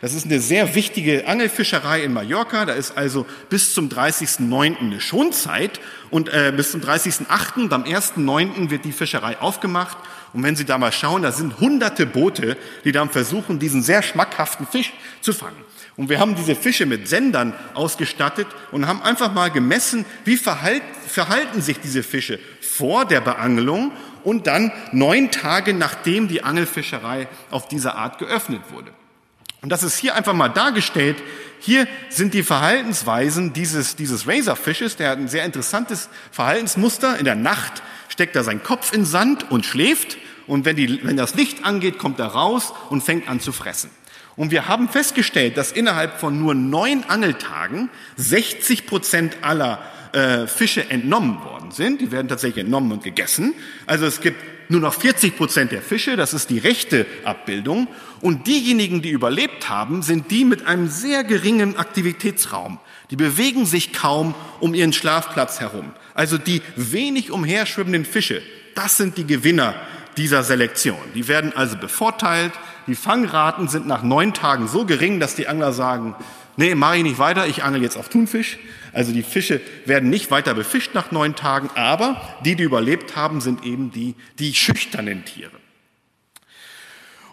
[0.00, 2.64] Das ist eine sehr wichtige Angelfischerei in Mallorca.
[2.64, 4.78] Da ist also bis zum 30.09.
[4.78, 5.80] eine Schonzeit
[6.10, 7.62] und äh, bis zum 30.08.
[7.62, 8.70] und am 1.09.
[8.70, 9.98] wird die Fischerei aufgemacht.
[10.32, 14.02] Und wenn Sie da mal schauen, da sind hunderte Boote, die dann versuchen, diesen sehr
[14.02, 15.56] schmackhaften Fisch zu fangen.
[15.96, 21.62] Und wir haben diese Fische mit Sendern ausgestattet und haben einfach mal gemessen, wie verhalten
[21.62, 27.94] sich diese Fische vor der Beangelung und dann neun Tage nachdem die Angelfischerei auf diese
[27.94, 28.92] Art geöffnet wurde.
[29.66, 31.16] Und das ist hier einfach mal dargestellt.
[31.58, 34.94] Hier sind die Verhaltensweisen dieses, dieses Razorfisches.
[34.94, 37.18] Der hat ein sehr interessantes Verhaltensmuster.
[37.18, 40.18] In der Nacht steckt er seinen Kopf in Sand und schläft.
[40.46, 43.90] Und wenn, die, wenn das Licht angeht, kommt er raus und fängt an zu fressen.
[44.36, 50.88] Und wir haben festgestellt, dass innerhalb von nur neun Angeltagen 60 Prozent aller äh, Fische
[50.90, 52.00] entnommen worden sind.
[52.00, 53.52] Die werden tatsächlich entnommen und gegessen.
[53.84, 57.88] Also es gibt nur noch 40 Prozent der Fische, das ist die rechte Abbildung.
[58.20, 62.78] Und diejenigen, die überlebt haben, sind die mit einem sehr geringen Aktivitätsraum.
[63.10, 65.92] Die bewegen sich kaum um ihren Schlafplatz herum.
[66.14, 68.42] Also die wenig umherschwimmenden Fische,
[68.74, 69.74] das sind die Gewinner
[70.16, 70.98] dieser Selektion.
[71.14, 72.52] Die werden also bevorteilt.
[72.86, 76.14] Die Fangraten sind nach neun Tagen so gering, dass die Angler sagen,
[76.56, 78.58] nee, mache ich nicht weiter, ich angel jetzt auf Thunfisch.
[78.96, 83.42] Also die Fische werden nicht weiter befischt nach neun Tagen, aber die, die überlebt haben,
[83.42, 85.50] sind eben die, die schüchternen Tiere.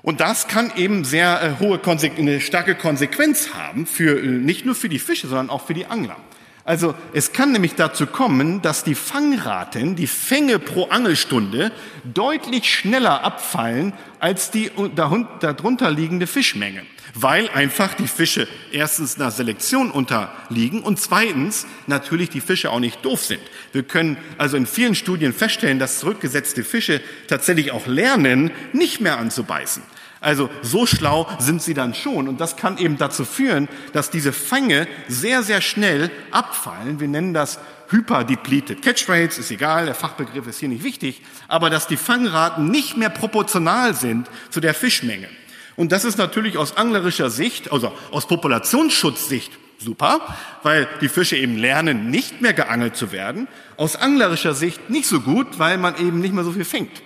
[0.01, 1.79] Und das kann eben sehr äh, hohe,
[2.17, 5.85] eine starke Konsequenz haben für, äh, nicht nur für die Fische, sondern auch für die
[5.85, 6.17] Angler.
[6.65, 11.73] Also es kann nämlich dazu kommen, dass die Fangraten, die Fänge pro Angelstunde
[12.05, 16.83] deutlich schneller abfallen als die darunter liegende Fischmenge,
[17.15, 23.03] weil einfach die Fische erstens einer Selektion unterliegen und zweitens natürlich die Fische auch nicht
[23.03, 23.41] doof sind.
[23.73, 29.17] Wir können also in vielen Studien feststellen, dass zurückgesetzte Fische tatsächlich auch lernen, nicht mehr
[29.17, 29.83] anzubeißen.
[30.23, 32.29] Also so schlau sind sie dann schon.
[32.29, 37.01] Und das kann eben dazu führen, dass diese Fänge sehr, sehr schnell abfallen.
[37.01, 37.59] Wir nennen das
[37.89, 42.71] Hyperdepleted Catch Rates, ist egal, der Fachbegriff ist hier nicht wichtig, aber dass die Fangraten
[42.71, 45.27] nicht mehr proportional sind zu der Fischmenge.
[45.75, 50.21] Und das ist natürlich aus anglerischer Sicht, also aus Populationsschutzsicht super,
[50.63, 53.49] weil die Fische eben lernen, nicht mehr geangelt zu werden.
[53.75, 57.03] Aus anglerischer Sicht nicht so gut, weil man eben nicht mehr so viel fängt.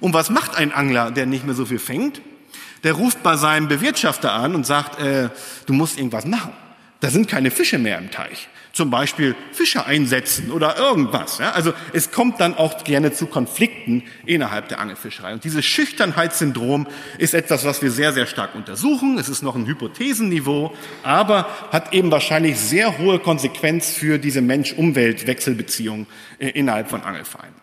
[0.00, 2.22] Und was macht ein Angler, der nicht mehr so viel fängt?
[2.84, 5.30] Der ruft bei seinem Bewirtschafter an und sagt, äh,
[5.66, 6.52] du musst irgendwas machen.
[7.00, 8.48] Da sind keine Fische mehr im Teich.
[8.72, 11.38] Zum Beispiel Fische einsetzen oder irgendwas.
[11.38, 11.52] Ja?
[11.52, 15.32] Also es kommt dann auch gerne zu Konflikten innerhalb der Angelfischerei.
[15.32, 16.86] Und dieses Schüchternheitssyndrom
[17.18, 19.16] ist etwas, was wir sehr, sehr stark untersuchen.
[19.18, 26.06] Es ist noch ein Hypothesenniveau, aber hat eben wahrscheinlich sehr hohe Konsequenz für diese Mensch-Umwelt-Wechselbeziehung
[26.38, 27.54] äh, innerhalb von Angelvereinen.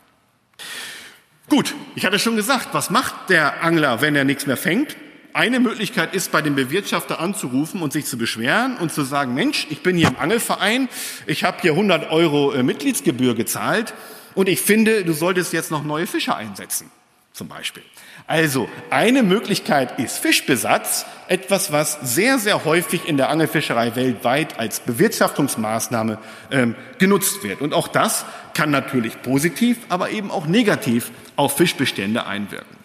[1.50, 4.96] Gut, ich hatte schon gesagt, was macht der Angler, wenn er nichts mehr fängt?
[5.34, 9.68] Eine Möglichkeit ist, bei dem Bewirtschafter anzurufen und sich zu beschweren und zu sagen, Mensch,
[9.70, 10.90] ich bin hier im Angelverein,
[11.26, 13.94] ich habe hier 100 Euro äh, Mitgliedsgebühr gezahlt
[14.36, 16.92] und ich finde, du solltest jetzt noch neue Fische einsetzen,
[17.34, 17.84] zum Beispiel.
[18.28, 24.82] Also eine Möglichkeit ist Fischbesatz, etwas, was sehr, sehr häufig in der Angelfischerei weltweit als
[24.82, 26.18] Bewirtschaftungsmaßnahme
[26.52, 27.62] ähm, genutzt wird.
[27.62, 32.78] Und auch das kann natürlich positiv, aber eben auch negativ auf Fischbestände einwirken.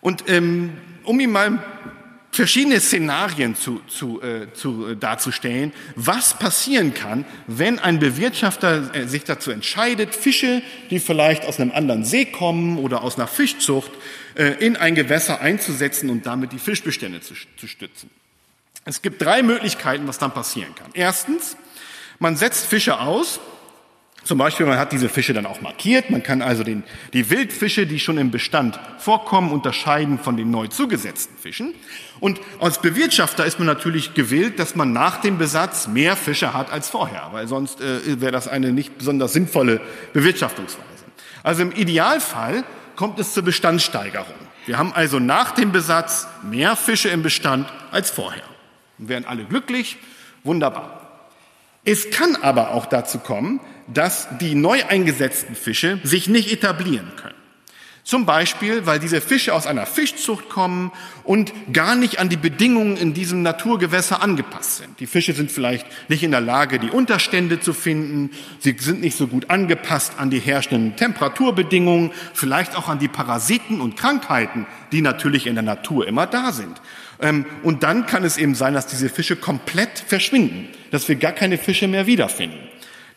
[0.00, 0.72] Und ähm,
[1.04, 1.62] um Ihnen mal
[2.32, 9.06] verschiedene Szenarien zu, zu, äh, zu, äh, darzustellen, was passieren kann, wenn ein Bewirtschafter äh,
[9.06, 13.90] sich dazu entscheidet, Fische, die vielleicht aus einem anderen See kommen oder aus einer Fischzucht,
[14.36, 18.10] äh, in ein Gewässer einzusetzen und damit die Fischbestände zu, zu stützen.
[18.84, 20.90] Es gibt drei Möglichkeiten, was dann passieren kann.
[20.94, 21.56] Erstens,
[22.18, 23.40] man setzt Fische aus,
[24.22, 26.10] zum Beispiel, man hat diese Fische dann auch markiert.
[26.10, 30.66] Man kann also den, die Wildfische, die schon im Bestand vorkommen, unterscheiden von den neu
[30.66, 31.74] zugesetzten Fischen.
[32.20, 36.70] Und als Bewirtschafter ist man natürlich gewillt, dass man nach dem Besatz mehr Fische hat
[36.70, 39.80] als vorher, weil sonst äh, wäre das eine nicht besonders sinnvolle
[40.12, 40.84] Bewirtschaftungsweise.
[41.42, 42.64] Also im Idealfall
[42.96, 44.34] kommt es zur Bestandssteigerung.
[44.66, 48.44] Wir haben also nach dem Besatz mehr Fische im Bestand als vorher.
[48.98, 49.96] Und wären alle glücklich,
[50.44, 51.00] wunderbar.
[51.84, 53.60] Es kann aber auch dazu kommen,
[53.92, 57.34] dass die neu eingesetzten Fische sich nicht etablieren können.
[58.02, 60.90] Zum Beispiel, weil diese Fische aus einer Fischzucht kommen
[61.22, 64.98] und gar nicht an die Bedingungen in diesem Naturgewässer angepasst sind.
[64.98, 68.30] Die Fische sind vielleicht nicht in der Lage, die Unterstände zu finden.
[68.58, 73.80] Sie sind nicht so gut angepasst an die herrschenden Temperaturbedingungen, vielleicht auch an die Parasiten
[73.80, 76.80] und Krankheiten, die natürlich in der Natur immer da sind.
[77.20, 81.32] Ähm, und dann kann es eben sein, dass diese Fische komplett verschwinden, dass wir gar
[81.32, 82.58] keine Fische mehr wiederfinden.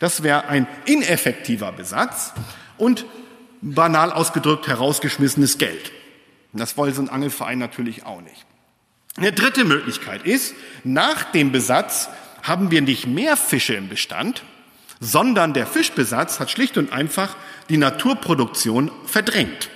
[0.04, 2.34] Das wäre ein ineffektiver Besatz
[2.76, 3.06] und
[3.62, 5.92] banal ausgedrückt herausgeschmissenes Geld.
[6.52, 8.44] Das wollen so ein Angelverein natürlich auch nicht.
[9.16, 12.10] Eine dritte Möglichkeit ist, nach dem Besatz
[12.42, 14.42] haben wir nicht mehr Fische im Bestand,
[15.00, 17.34] sondern der Fischbesatz hat schlicht und einfach
[17.70, 19.70] die Naturproduktion verdrängt,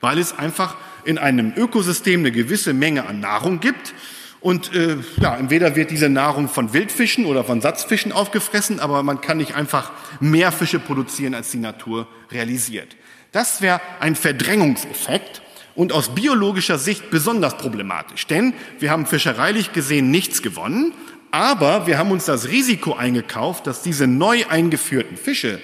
[0.00, 3.94] weil es einfach in einem Ökosystem eine gewisse Menge an Nahrung gibt
[4.42, 9.20] und äh, ja, entweder wird diese Nahrung von Wildfischen oder von Satzfischen aufgefressen, aber man
[9.20, 12.96] kann nicht einfach mehr Fische produzieren, als die Natur realisiert.
[13.30, 15.42] Das wäre ein Verdrängungseffekt
[15.76, 20.92] und aus biologischer Sicht besonders problematisch, denn wir haben fischereilich gesehen nichts gewonnen,
[21.30, 25.60] aber wir haben uns das Risiko eingekauft, dass diese neu eingeführten Fische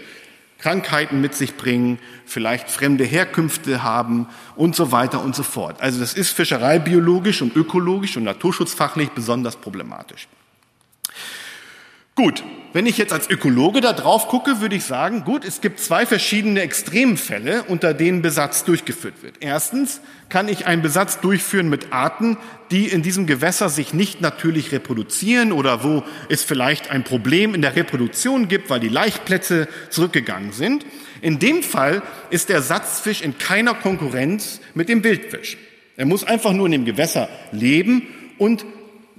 [0.58, 5.80] Krankheiten mit sich bringen, vielleicht fremde Herkünfte haben und so weiter und so fort.
[5.80, 10.26] Also das ist fischereibiologisch und ökologisch und naturschutzfachlich besonders problematisch.
[12.16, 12.42] Gut,
[12.72, 16.04] wenn ich jetzt als Ökologe da drauf gucke, würde ich sagen, gut, es gibt zwei
[16.04, 19.36] verschiedene Extremfälle, unter denen Besatz durchgeführt wird.
[19.40, 22.36] Erstens kann ich einen Besatz durchführen mit Arten,
[22.70, 27.62] die in diesem Gewässer sich nicht natürlich reproduzieren oder wo es vielleicht ein Problem in
[27.62, 30.84] der Reproduktion gibt, weil die Laichplätze zurückgegangen sind.
[31.22, 35.56] In dem Fall ist der Satzfisch in keiner Konkurrenz mit dem Wildfisch.
[35.96, 38.06] Er muss einfach nur in dem Gewässer leben
[38.36, 38.64] und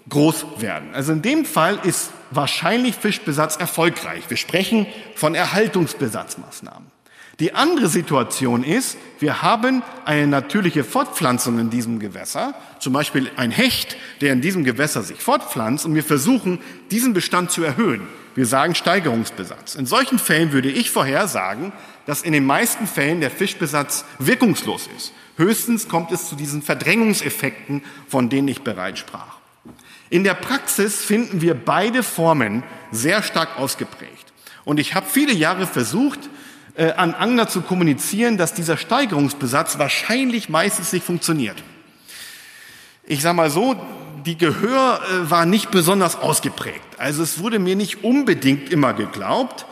[0.08, 0.89] groß werden.
[0.93, 4.23] Also in dem Fall ist wahrscheinlich Fischbesatz erfolgreich.
[4.30, 6.99] Wir sprechen von Erhaltungsbesatzmaßnahmen.
[7.39, 13.51] Die andere Situation ist, wir haben eine natürliche Fortpflanzung in diesem Gewässer, zum Beispiel ein
[13.51, 16.59] Hecht, der in diesem Gewässer sich fortpflanzt und wir versuchen,
[16.91, 18.01] diesen Bestand zu erhöhen.
[18.36, 19.75] Wir sagen Steigerungsbesatz.
[19.75, 21.71] In solchen Fällen würde ich vorhersagen,
[22.05, 25.13] dass in den meisten Fällen der Fischbesatz wirkungslos ist.
[25.38, 29.38] Höchstens kommt es zu diesen Verdrängungseffekten, von denen ich bereits sprach.
[30.10, 34.34] In der Praxis finden wir beide Formen sehr stark ausgeprägt.
[34.66, 36.20] Und ich habe viele Jahre versucht,
[36.76, 41.64] äh, an Angler zu kommunizieren, dass dieser Steigerungsbesatz wahrscheinlich meistens nicht funktioniert.
[43.03, 43.76] Ich sage mal so,
[44.26, 46.82] die Gehör äh, war nicht besonders ausgeprägt.
[46.97, 49.66] Also es wurde mir nicht unbedingt immer geglaubt.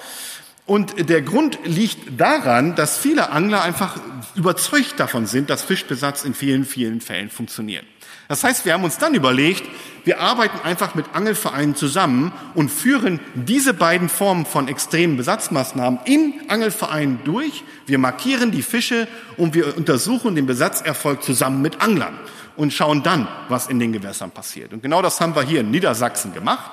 [0.66, 3.96] Und der Grund liegt daran, dass viele Angler einfach
[4.36, 7.86] überzeugt davon sind, dass Fischbesatz in vielen, vielen Fällen funktioniert.
[8.28, 9.64] Das heißt, wir haben uns dann überlegt,
[10.04, 16.34] wir arbeiten einfach mit Angelvereinen zusammen und führen diese beiden Formen von extremen Besatzmaßnahmen in
[16.48, 17.64] Angelvereinen durch.
[17.86, 22.18] Wir markieren die Fische und wir untersuchen den Besatzerfolg zusammen mit Anglern
[22.56, 24.74] und schauen dann, was in den Gewässern passiert.
[24.74, 26.72] Und genau das haben wir hier in Niedersachsen gemacht.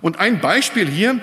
[0.00, 1.20] Und ein Beispiel hier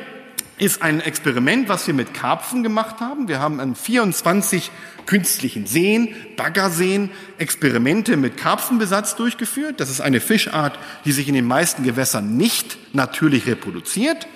[0.60, 3.28] ist ein Experiment, was wir mit Karpfen gemacht haben.
[3.28, 4.72] Wir haben an 24
[5.06, 9.80] künstlichen Seen, Baggerseen, Experimente mit Karpfenbesatz durchgeführt.
[9.80, 14.28] Das ist eine Fischart, die sich in den meisten Gewässern nicht natürlich reproduziert,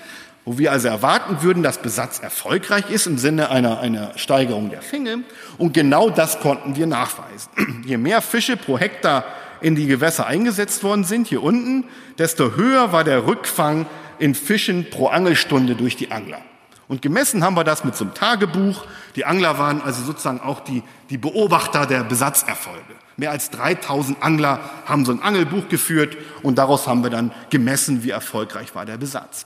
[0.46, 4.82] wo wir also erwarten würden, dass Besatz erfolgreich ist im Sinne einer, einer Steigerung der
[4.82, 5.24] Fänge.
[5.58, 7.84] Und genau das konnten wir nachweisen.
[7.86, 9.26] Je mehr Fische pro Hektar
[9.64, 11.86] in die Gewässer eingesetzt worden sind, hier unten,
[12.18, 13.88] desto höher war der Rückfang
[14.20, 16.42] in Fischen pro Angelstunde durch die Angler.
[16.88, 18.86] Und gemessen haben wir das mit so einem Tagebuch.
[19.16, 22.82] Die Angler waren also sozusagen auch die, die Beobachter der Besatzerfolge.
[23.16, 28.04] Mehr als 3000 Angler haben so ein Angelbuch geführt und daraus haben wir dann gemessen,
[28.04, 29.46] wie erfolgreich war der Besatz.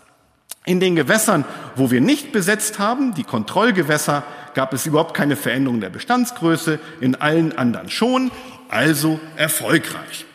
[0.66, 1.46] In den Gewässern,
[1.76, 7.16] wo wir nicht besetzt haben, die Kontrollgewässer, gab es überhaupt keine Veränderung der Bestandsgröße, in
[7.16, 8.32] allen anderen schon,
[8.70, 10.26] also erfolgreich.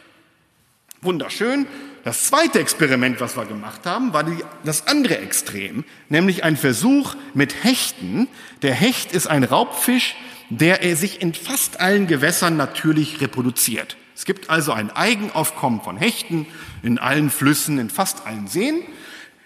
[1.01, 1.67] Wunderschön.
[2.05, 7.15] Das zweite Experiment, was wir gemacht haben, war die, das andere Extrem, nämlich ein Versuch
[7.35, 8.29] mit Hechten.
[8.63, 10.17] Der Hecht ist ein Raubfisch,
[10.51, 13.97] der sich in fast allen Gewässern natürlich reproduziert.
[14.17, 16.47] Es gibt also ein Eigenaufkommen von Hechten
[16.83, 18.83] in allen Flüssen, in fast allen Seen.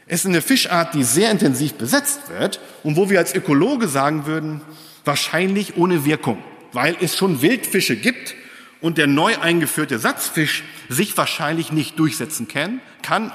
[0.07, 4.27] Es ist eine Fischart, die sehr intensiv besetzt wird und wo wir als Ökologe sagen
[4.27, 4.63] würden,
[5.05, 8.35] wahrscheinlich ohne Wirkung, weil es schon Wildfische gibt
[8.81, 12.81] und der neu eingeführte Satzfisch sich wahrscheinlich nicht durchsetzen kann,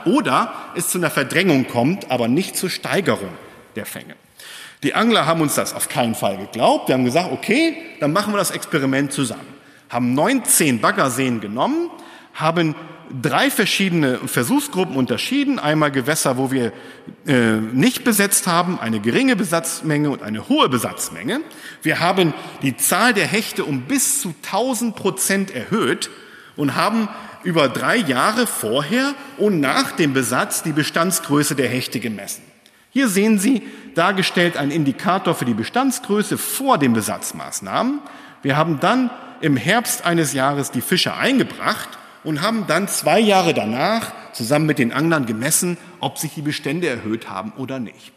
[0.05, 3.31] oder es zu einer Verdrängung kommt, aber nicht zur Steigerung
[3.75, 4.15] der Fänge.
[4.83, 6.87] Die Angler haben uns das auf keinen Fall geglaubt.
[6.87, 9.47] Wir haben gesagt, okay, dann machen wir das Experiment zusammen.
[9.89, 11.89] Haben 19 Baggerseen genommen,
[12.33, 12.75] haben
[13.21, 15.59] drei verschiedene Versuchsgruppen unterschieden.
[15.59, 16.71] Einmal Gewässer, wo wir
[17.25, 21.41] äh, nicht besetzt haben, eine geringe Besatzmenge und eine hohe Besatzmenge.
[21.81, 26.09] Wir haben die Zahl der Hechte um bis zu 1000 Prozent erhöht
[26.55, 27.09] und haben
[27.43, 32.43] über drei Jahre vorher und nach dem Besatz die Bestandsgröße der Hechte gemessen.
[32.91, 33.63] Hier sehen Sie
[33.95, 37.99] dargestellt einen Indikator für die Bestandsgröße vor den Besatzmaßnahmen.
[38.41, 39.09] Wir haben dann
[39.39, 44.79] im Herbst eines Jahres die Fische eingebracht und haben dann zwei Jahre danach zusammen mit
[44.79, 48.13] den Anglern gemessen, ob sich die Bestände erhöht haben oder nicht.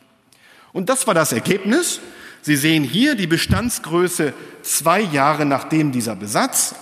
[0.73, 2.01] Und das war das Ergebnis.
[2.43, 6.75] Sie sehen hier die Bestandsgröße zwei Jahre nachdem dieser Besatz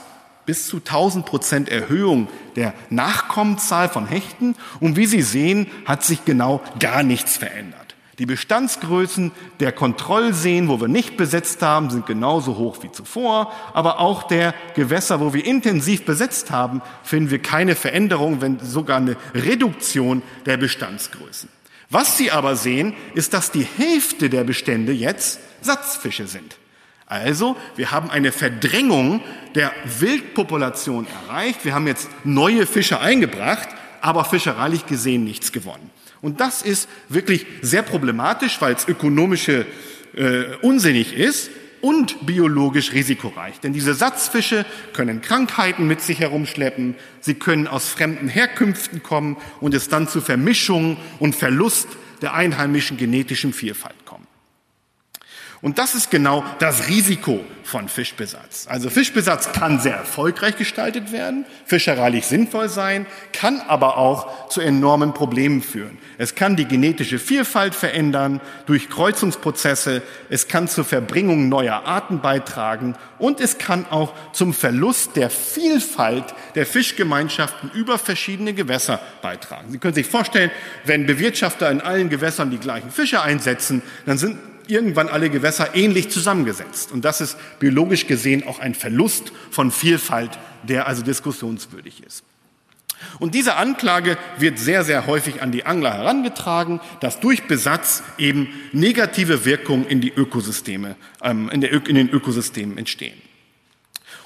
[0.46, 4.56] bis zu 1000 Prozent Erhöhung der Nachkommenzahl von Hechten.
[4.80, 7.81] Und wie Sie sehen, hat sich genau gar nichts verändert.
[8.22, 13.52] Die Bestandsgrößen der Kontrollseen, wo wir nicht besetzt haben, sind genauso hoch wie zuvor.
[13.74, 18.98] Aber auch der Gewässer, wo wir intensiv besetzt haben, finden wir keine Veränderung, wenn sogar
[18.98, 21.48] eine Reduktion der Bestandsgrößen.
[21.90, 26.58] Was Sie aber sehen, ist, dass die Hälfte der Bestände jetzt Satzfische sind.
[27.06, 29.20] Also, wir haben eine Verdrängung
[29.56, 31.64] der Wildpopulation erreicht.
[31.64, 33.68] Wir haben jetzt neue Fische eingebracht,
[34.00, 35.90] aber fischereilich gesehen nichts gewonnen.
[36.22, 39.66] Und das ist wirklich sehr problematisch, weil es ökonomische
[40.14, 41.50] äh, unsinnig ist
[41.80, 43.60] und biologisch risikoreich.
[43.60, 49.74] Denn diese Satzfische können Krankheiten mit sich herumschleppen, sie können aus fremden Herkünften kommen und
[49.74, 51.88] es dann zu Vermischungen und Verlust
[52.22, 54.01] der einheimischen genetischen Vielfalt.
[55.62, 58.66] Und das ist genau das Risiko von Fischbesatz.
[58.68, 65.14] Also Fischbesatz kann sehr erfolgreich gestaltet werden, fischereilich sinnvoll sein, kann aber auch zu enormen
[65.14, 65.98] Problemen führen.
[66.18, 72.96] Es kann die genetische Vielfalt verändern durch Kreuzungsprozesse, es kann zur Verbringung neuer Arten beitragen
[73.20, 76.24] und es kann auch zum Verlust der Vielfalt
[76.56, 79.70] der Fischgemeinschaften über verschiedene Gewässer beitragen.
[79.70, 80.50] Sie können sich vorstellen,
[80.84, 84.38] wenn Bewirtschafter in allen Gewässern die gleichen Fische einsetzen, dann sind
[84.68, 86.92] irgendwann alle Gewässer ähnlich zusammengesetzt.
[86.92, 92.24] Und das ist biologisch gesehen auch ein Verlust von Vielfalt, der also diskussionswürdig ist.
[93.18, 98.48] Und diese Anklage wird sehr, sehr häufig an die Angler herangetragen, dass durch Besatz eben
[98.72, 103.20] negative Wirkungen in die Ökosysteme, ähm, in, den Ökosystemen entstehen.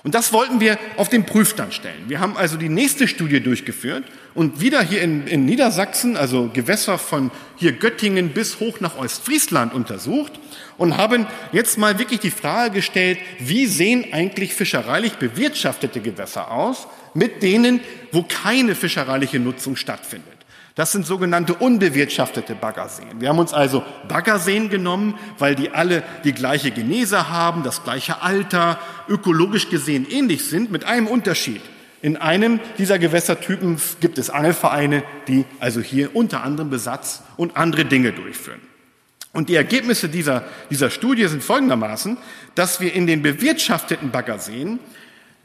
[0.07, 2.05] Und das wollten wir auf den Prüfstand stellen.
[2.07, 4.05] Wir haben also die nächste Studie durchgeführt
[4.35, 9.75] und wieder hier in, in Niedersachsen, also Gewässer von hier Göttingen bis hoch nach Ostfriesland
[9.75, 10.39] untersucht
[10.79, 16.87] und haben jetzt mal wirklich die Frage gestellt, wie sehen eigentlich fischereilich bewirtschaftete Gewässer aus
[17.13, 17.81] mit denen,
[18.13, 20.36] wo keine fischereiliche Nutzung stattfindet.
[20.77, 23.18] Das sind sogenannte unbewirtschaftete Baggerseen.
[23.18, 28.20] Wir haben uns also Baggerseen genommen, weil die alle die gleiche Genese haben, das gleiche
[28.20, 31.62] Alter, ökologisch gesehen ähnlich sind, mit einem Unterschied.
[32.03, 37.87] In einem dieser Gewässertypen gibt es Angelvereine, die also hier unter anderem Besatz und andere
[37.87, 38.61] Dinge durchführen.
[39.33, 42.18] Und die Ergebnisse dieser, dieser Studie sind folgendermaßen,
[42.55, 44.79] dass wir in den bewirtschafteten Baggerseen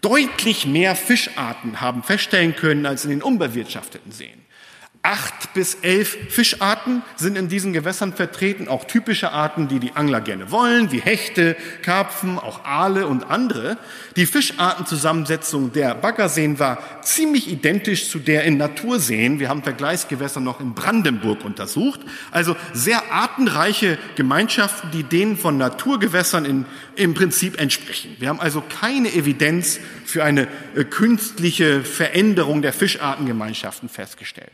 [0.01, 4.40] deutlich mehr Fischarten haben feststellen können als in den unbewirtschafteten Seen.
[5.03, 10.21] Acht bis elf Fischarten sind in diesen Gewässern vertreten, auch typische Arten, die die Angler
[10.21, 13.79] gerne wollen, wie Hechte, Karpfen, auch Aale und andere.
[14.15, 19.39] Die Fischartenzusammensetzung der Baggerseen war ziemlich identisch zu der in Naturseen.
[19.39, 22.01] Wir haben Vergleichsgewässer noch in Brandenburg untersucht.
[22.29, 28.15] Also sehr artenreiche Gemeinschaften, die denen von Naturgewässern in, im Prinzip entsprechen.
[28.19, 34.51] Wir haben also keine Evidenz für eine äh, künstliche Veränderung der Fischartengemeinschaften festgestellt.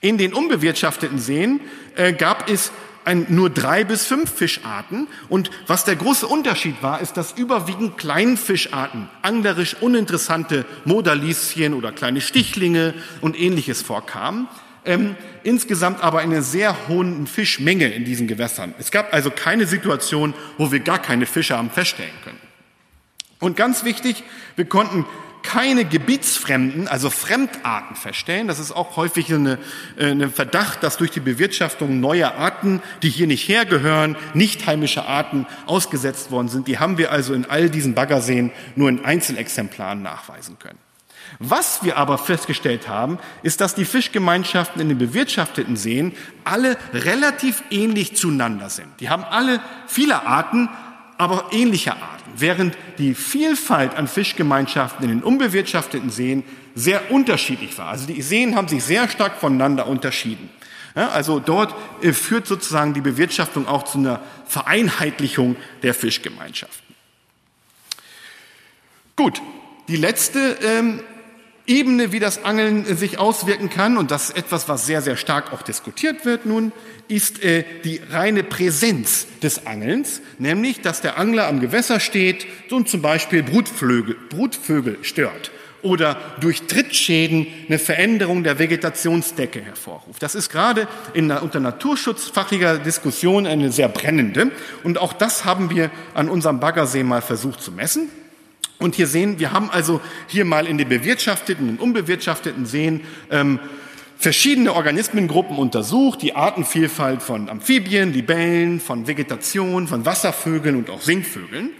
[0.00, 1.60] In den unbewirtschafteten Seen
[1.96, 2.70] äh, gab es
[3.04, 5.08] ein, nur drei bis fünf Fischarten.
[5.28, 12.20] Und was der große Unterschied war, ist, dass überwiegend Kleinfischarten, anglerisch uninteressante Modalischen oder kleine
[12.20, 14.46] Stichlinge und ähnliches vorkamen.
[14.84, 18.74] Ähm, insgesamt aber eine sehr hohen Fischmenge in diesen Gewässern.
[18.78, 22.38] Es gab also keine Situation, wo wir gar keine Fische haben feststellen können.
[23.40, 24.22] Und ganz wichtig,
[24.56, 25.04] wir konnten
[25.42, 28.48] keine Gebietsfremden, also Fremdarten feststellen.
[28.48, 29.58] Das ist auch häufig eine,
[29.96, 35.04] äh, eine Verdacht, dass durch die Bewirtschaftung neuer Arten, die hier nicht hergehören, nicht heimische
[35.04, 36.68] Arten ausgesetzt worden sind.
[36.68, 40.78] Die haben wir also in all diesen Baggerseen nur in Einzelexemplaren nachweisen können.
[41.38, 46.14] Was wir aber festgestellt haben, ist, dass die Fischgemeinschaften in den bewirtschafteten Seen
[46.44, 49.00] alle relativ ähnlich zueinander sind.
[49.00, 50.68] Die haben alle viele Arten,
[51.18, 56.44] aber ähnliche Arten, während die Vielfalt an Fischgemeinschaften in den unbewirtschafteten Seen
[56.74, 57.88] sehr unterschiedlich war.
[57.88, 60.48] Also die Seen haben sich sehr stark voneinander unterschieden.
[60.94, 66.94] Ja, also dort äh, führt sozusagen die Bewirtschaftung auch zu einer Vereinheitlichung der Fischgemeinschaften.
[69.16, 69.42] Gut,
[69.88, 71.00] die letzte ähm,
[71.68, 75.16] Ebene, wie das Angeln äh, sich auswirken kann, und das ist etwas, was sehr, sehr
[75.16, 76.72] stark auch diskutiert wird nun,
[77.08, 82.88] ist äh, die reine Präsenz des Angelns, nämlich, dass der Angler am Gewässer steht und
[82.88, 85.50] zum Beispiel Brutvögel, Brutvögel stört
[85.82, 90.22] oder durch Trittschäden eine Veränderung der Vegetationsdecke hervorruft.
[90.22, 94.50] Das ist gerade in unter naturschutzfachlicher Diskussion eine sehr brennende.
[94.82, 98.08] Und auch das haben wir an unserem Baggersee mal versucht zu messen.
[98.78, 103.58] Und hier sehen, wir haben also hier mal in den bewirtschafteten und unbewirtschafteten Seen ähm,
[104.16, 111.70] verschiedene Organismengruppen untersucht, die Artenvielfalt von Amphibien, Libellen, von Vegetation, von Wasservögeln und auch Singvögeln.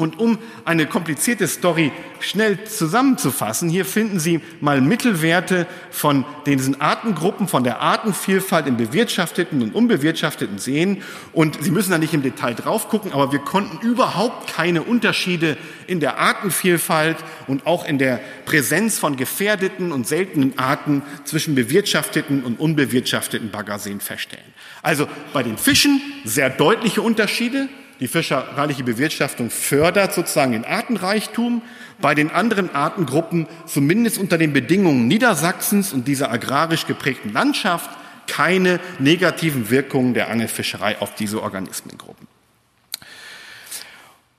[0.00, 7.48] Und um eine komplizierte Story schnell zusammenzufassen, hier finden Sie mal Mittelwerte von diesen Artengruppen,
[7.48, 11.02] von der Artenvielfalt in bewirtschafteten und unbewirtschafteten Seen.
[11.34, 15.58] Und Sie müssen da nicht im Detail drauf gucken, aber wir konnten überhaupt keine Unterschiede
[15.86, 22.42] in der Artenvielfalt und auch in der Präsenz von gefährdeten und seltenen Arten zwischen bewirtschafteten
[22.42, 24.46] und unbewirtschafteten Baggerseen feststellen.
[24.80, 27.68] Also bei den Fischen sehr deutliche Unterschiede,
[28.00, 31.62] die fischereiliche Bewirtschaftung fördert sozusagen den Artenreichtum.
[32.00, 37.90] Bei den anderen Artengruppen, zumindest unter den Bedingungen Niedersachsens und dieser agrarisch geprägten Landschaft,
[38.26, 42.26] keine negativen Wirkungen der Angelfischerei auf diese Organismengruppen.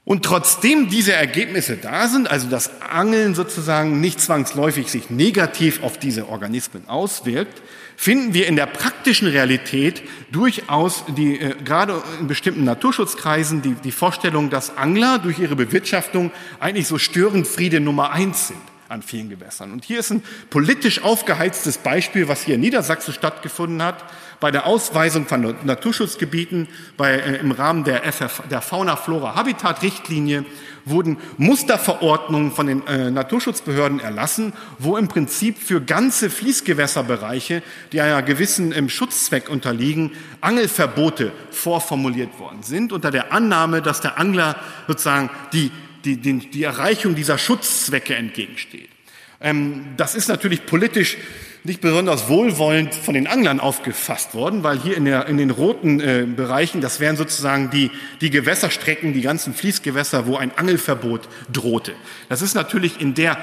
[0.04, 6.00] Und trotzdem diese Ergebnisse da sind, also das Angeln sozusagen nicht zwangsläufig sich negativ auf
[6.00, 7.62] diese Organismen auswirkt,
[8.02, 13.92] finden wir in der praktischen Realität durchaus die, äh, gerade in bestimmten Naturschutzkreisen die, die
[13.92, 19.72] Vorstellung, dass Angler durch ihre Bewirtschaftung eigentlich so Störenfriede Nummer eins sind an vielen Gewässern.
[19.72, 24.04] Und hier ist ein politisch aufgeheiztes Beispiel, was hier in Niedersachsen stattgefunden hat,
[24.42, 26.68] bei der Ausweisung von Naturschutzgebieten
[26.98, 30.44] bei, äh, im Rahmen der, FF, der Fauna-Flora-Habitat-Richtlinie
[30.84, 37.64] wurden Musterverordnungen von den äh, Naturschutzbehörden erlassen, wo im Prinzip für ganze Fließgewässerbereiche,
[37.94, 40.12] die einer gewissen ähm, Schutzzweck unterliegen,
[40.42, 45.72] Angelverbote vorformuliert worden sind, unter der Annahme, dass der Angler sozusagen die
[46.06, 48.90] die, die, die Erreichung dieser Schutzzwecke entgegensteht.
[49.42, 51.18] Ähm, das ist natürlich politisch
[51.64, 56.00] nicht besonders wohlwollend von den Anglern aufgefasst worden, weil hier in, der, in den roten
[56.00, 61.94] äh, Bereichen, das wären sozusagen die, die Gewässerstrecken, die ganzen Fließgewässer, wo ein Angelverbot drohte.
[62.30, 63.38] Das ist natürlich in der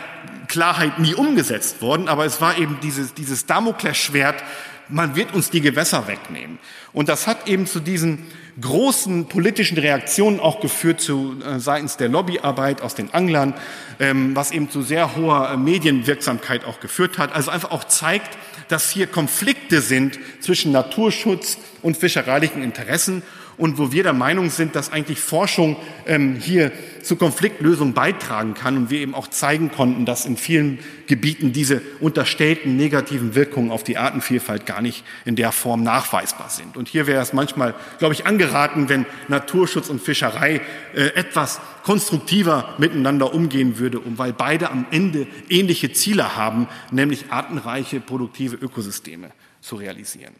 [0.49, 4.43] Klarheit nie umgesetzt worden, aber es war eben dieses, dieses Damoklesschwert,
[4.89, 6.59] man wird uns die Gewässer wegnehmen.
[6.93, 8.27] Und das hat eben zu diesen
[8.61, 13.55] großen politischen Reaktionen auch geführt zu, äh, seitens der Lobbyarbeit aus den Anglern,
[14.01, 17.33] ähm, was eben zu sehr hoher äh, Medienwirksamkeit auch geführt hat.
[17.33, 18.37] Also einfach auch zeigt,
[18.69, 23.23] dass hier Konflikte sind zwischen Naturschutz und fischereilichen Interessen
[23.59, 28.77] und wo wir der Meinung sind, dass eigentlich Forschung ähm, hier zu Konfliktlösung beitragen kann
[28.77, 33.83] und wir eben auch zeigen konnten, dass in vielen Gebieten diese unterstellten negativen Wirkungen auf
[33.83, 36.77] die Artenvielfalt gar nicht in der Form nachweisbar sind.
[36.77, 40.61] Und hier wäre es manchmal, glaube ich, angeraten, wenn Naturschutz und Fischerei
[40.95, 47.27] äh, etwas konstruktiver miteinander umgehen würde, um, weil beide am Ende ähnliche Ziele haben, nämlich
[47.31, 49.31] artenreiche, produktive Ökosysteme
[49.61, 50.35] zu realisieren.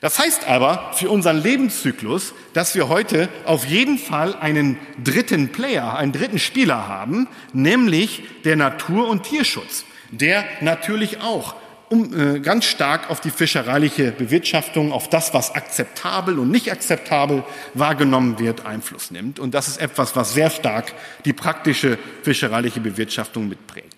[0.00, 5.96] Das heißt aber für unseren Lebenszyklus, dass wir heute auf jeden Fall einen dritten Player,
[5.96, 11.54] einen dritten Spieler haben, nämlich der Natur- und Tierschutz, der natürlich auch
[11.88, 17.44] um, äh, ganz stark auf die fischereiliche Bewirtschaftung, auf das, was akzeptabel und nicht akzeptabel
[17.74, 19.38] wahrgenommen wird, Einfluss nimmt.
[19.38, 20.92] Und das ist etwas, was sehr stark
[21.24, 23.95] die praktische fischereiliche Bewirtschaftung mitprägt.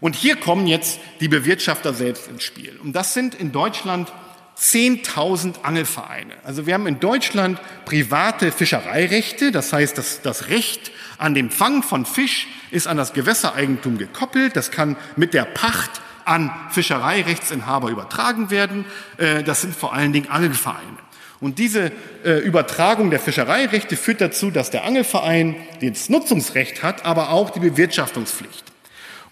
[0.00, 2.78] Und hier kommen jetzt die Bewirtschafter selbst ins Spiel.
[2.82, 4.12] Und das sind in Deutschland
[4.58, 6.34] 10.000 Angelvereine.
[6.44, 11.82] Also wir haben in Deutschland private Fischereirechte, das heißt, das, das Recht an dem Fang
[11.82, 14.56] von Fisch ist an das Gewässereigentum gekoppelt.
[14.56, 18.84] Das kann mit der Pacht an Fischereirechtsinhaber übertragen werden.
[19.16, 20.98] Äh, das sind vor allen Dingen Angelvereine.
[21.40, 21.92] Und diese
[22.24, 27.60] äh, Übertragung der Fischereirechte führt dazu, dass der Angelverein das Nutzungsrecht hat, aber auch die
[27.60, 28.73] Bewirtschaftungspflicht.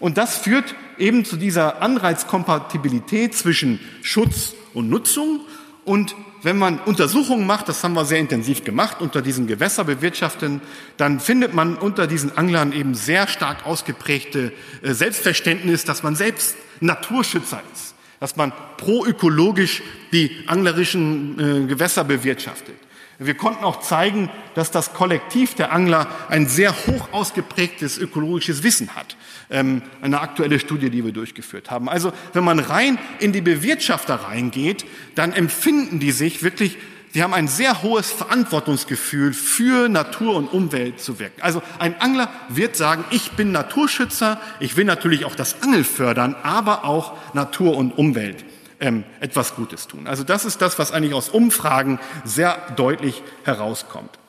[0.03, 5.39] Und das führt eben zu dieser Anreizkompatibilität zwischen Schutz und Nutzung.
[5.85, 10.59] Und wenn man Untersuchungen macht, das haben wir sehr intensiv gemacht, unter diesen Gewässerbewirtschaftern,
[10.97, 14.51] dann findet man unter diesen Anglern eben sehr stark ausgeprägte
[14.81, 22.75] äh, Selbstverständnis, dass man selbst Naturschützer ist, dass man proökologisch die anglerischen äh, Gewässer bewirtschaftet.
[23.25, 28.95] Wir konnten auch zeigen, dass das Kollektiv der Angler ein sehr hoch ausgeprägtes ökologisches Wissen
[28.95, 29.15] hat.
[29.49, 31.89] Ähm, eine aktuelle Studie, die wir durchgeführt haben.
[31.89, 36.77] Also wenn man rein in die Bewirtschafter reingeht, dann empfinden die sich wirklich
[37.13, 41.43] Sie haben ein sehr hohes Verantwortungsgefühl für Natur und Umwelt zu wirken.
[41.43, 46.35] Also ein Angler wird sagen, ich bin Naturschützer, ich will natürlich auch das Angel fördern,
[46.41, 48.43] aber auch Natur und Umwelt
[48.83, 50.07] ähm, etwas Gutes tun.
[50.07, 54.19] Also das ist das, was eigentlich aus Umfragen sehr deutlich herauskommt.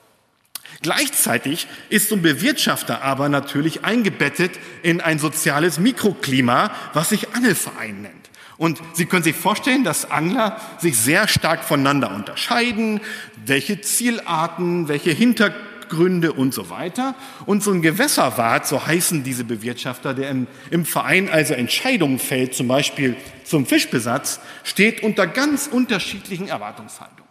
[0.81, 4.53] Gleichzeitig ist so ein Bewirtschafter aber natürlich eingebettet
[4.83, 8.15] in ein soziales Mikroklima, was sich Angelverein nennt.
[8.57, 13.01] Und Sie können sich vorstellen, dass Angler sich sehr stark voneinander unterscheiden,
[13.45, 17.15] welche Zielarten, welche Hintergründe, Gründe und so weiter.
[17.47, 22.55] Und so ein Gewässerwart, so heißen diese Bewirtschafter, der im, im Verein also Entscheidungen fällt,
[22.55, 27.31] zum Beispiel zum Fischbesatz, steht unter ganz unterschiedlichen Erwartungshaltungen.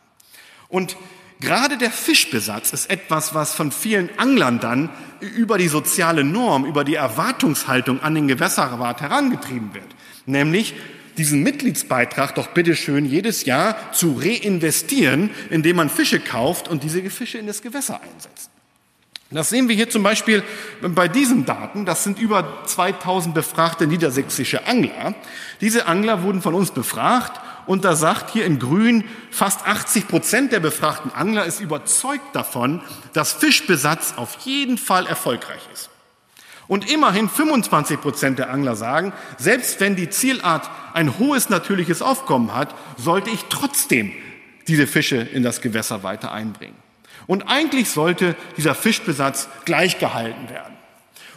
[0.69, 0.97] Und
[1.43, 4.89] Gerade der Fischbesatz ist etwas, was von vielen Anglern dann
[5.19, 9.87] über die soziale Norm, über die Erwartungshaltung an den Gewässerwart herangetrieben wird.
[10.25, 10.73] Nämlich
[11.17, 17.39] diesen Mitgliedsbeitrag doch bitteschön jedes Jahr zu reinvestieren, indem man Fische kauft und diese Fische
[17.39, 18.49] in das Gewässer einsetzt.
[19.31, 20.43] Das sehen wir hier zum Beispiel
[20.81, 21.85] bei diesen Daten.
[21.85, 25.15] Das sind über 2000 befragte niedersächsische Angler.
[25.59, 30.51] Diese Angler wurden von uns befragt und da sagt hier in Grün, fast 80 Prozent
[30.51, 32.81] der befragten Angler ist überzeugt davon,
[33.13, 35.89] dass Fischbesatz auf jeden Fall erfolgreich ist.
[36.67, 42.53] Und immerhin 25 Prozent der Angler sagen, selbst wenn die Zielart ein hohes natürliches Aufkommen
[42.55, 44.11] hat, sollte ich trotzdem
[44.67, 46.82] diese Fische in das Gewässer weiter einbringen.
[47.27, 50.73] Und eigentlich sollte dieser Fischbesatz gleich gehalten werden.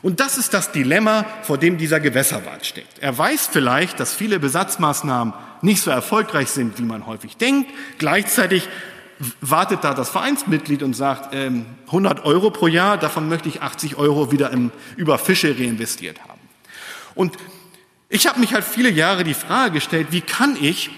[0.03, 2.87] Und das ist das Dilemma, vor dem dieser Gewässerwart steht.
[3.01, 7.71] Er weiß vielleicht, dass viele Besatzmaßnahmen nicht so erfolgreich sind, wie man häufig denkt.
[7.99, 8.69] Gleichzeitig
[9.41, 13.97] wartet da das Vereinsmitglied und sagt, ähm, 100 Euro pro Jahr, davon möchte ich 80
[13.97, 16.41] Euro wieder im, über Fische reinvestiert haben.
[17.15, 17.37] Und
[18.09, 20.91] ich habe mich halt viele Jahre die Frage gestellt, wie kann ich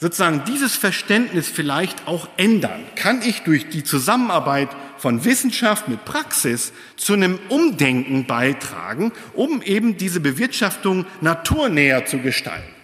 [0.00, 2.82] sozusagen dieses Verständnis vielleicht auch ändern?
[2.96, 9.96] Kann ich durch die Zusammenarbeit von Wissenschaft mit Praxis zu einem Umdenken beitragen, um eben
[9.96, 12.74] diese Bewirtschaftung naturnäher zu gestalten?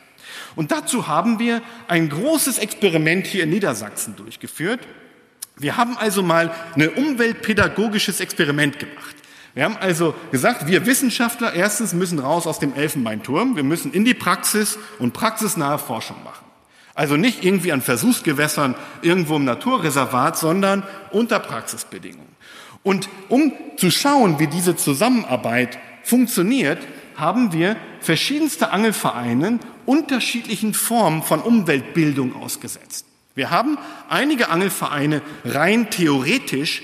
[0.54, 4.80] Und dazu haben wir ein großes Experiment hier in Niedersachsen durchgeführt.
[5.58, 9.16] Wir haben also mal ein umweltpädagogisches Experiment gemacht.
[9.54, 14.04] Wir haben also gesagt, wir Wissenschaftler erstens müssen raus aus dem Elfenbeinturm, wir müssen in
[14.04, 16.45] die Praxis und praxisnahe Forschung machen.
[16.96, 22.34] Also nicht irgendwie an Versuchsgewässern irgendwo im Naturreservat, sondern unter Praxisbedingungen.
[22.82, 26.78] Und um zu schauen, wie diese Zusammenarbeit funktioniert,
[27.14, 33.06] haben wir verschiedenste Angelvereine unterschiedlichen Formen von Umweltbildung ausgesetzt.
[33.34, 33.76] Wir haben
[34.08, 36.82] einige Angelvereine rein theoretisch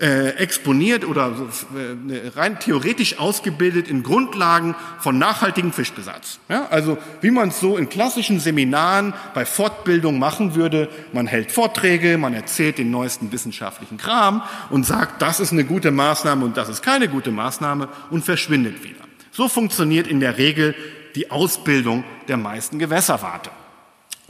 [0.00, 1.32] äh, exponiert oder
[1.76, 6.38] äh, rein theoretisch ausgebildet in Grundlagen von nachhaltigem Fischbesatz.
[6.48, 11.52] Ja, also wie man es so in klassischen Seminaren bei Fortbildung machen würde, man hält
[11.52, 16.56] Vorträge, man erzählt den neuesten wissenschaftlichen Kram und sagt, das ist eine gute Maßnahme und
[16.56, 19.04] das ist keine gute Maßnahme und verschwindet wieder.
[19.32, 20.74] So funktioniert in der Regel
[21.14, 23.50] die Ausbildung der meisten Gewässerwarte.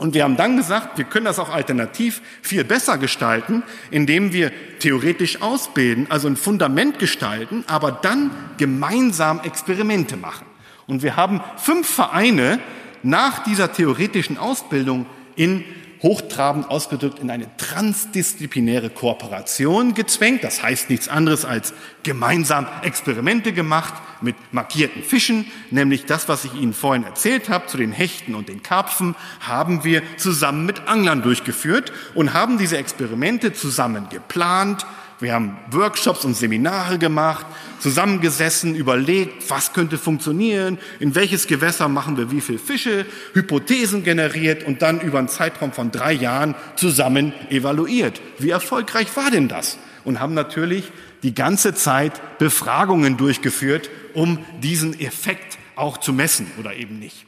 [0.01, 4.51] Und wir haben dann gesagt, wir können das auch alternativ viel besser gestalten, indem wir
[4.79, 10.47] theoretisch ausbilden, also ein Fundament gestalten, aber dann gemeinsam Experimente machen.
[10.87, 12.57] Und wir haben fünf Vereine
[13.03, 15.63] nach dieser theoretischen Ausbildung in
[16.03, 20.43] hochtrabend ausgedrückt in eine transdisziplinäre Kooperation gezwängt.
[20.43, 21.73] Das heißt nichts anderes als
[22.03, 27.77] gemeinsam Experimente gemacht mit markierten Fischen, nämlich das, was ich Ihnen vorhin erzählt habe, zu
[27.77, 33.53] den Hechten und den Karpfen, haben wir zusammen mit Anglern durchgeführt und haben diese Experimente
[33.53, 34.85] zusammen geplant,
[35.21, 37.45] wir haben Workshops und Seminare gemacht,
[37.79, 44.63] zusammengesessen, überlegt, was könnte funktionieren, in welches Gewässer machen wir wie viele Fische, Hypothesen generiert
[44.63, 48.21] und dann über einen Zeitraum von drei Jahren zusammen evaluiert.
[48.39, 49.77] Wie erfolgreich war denn das?
[50.03, 50.91] Und haben natürlich
[51.21, 57.25] die ganze Zeit Befragungen durchgeführt, um diesen Effekt auch zu messen oder eben nicht.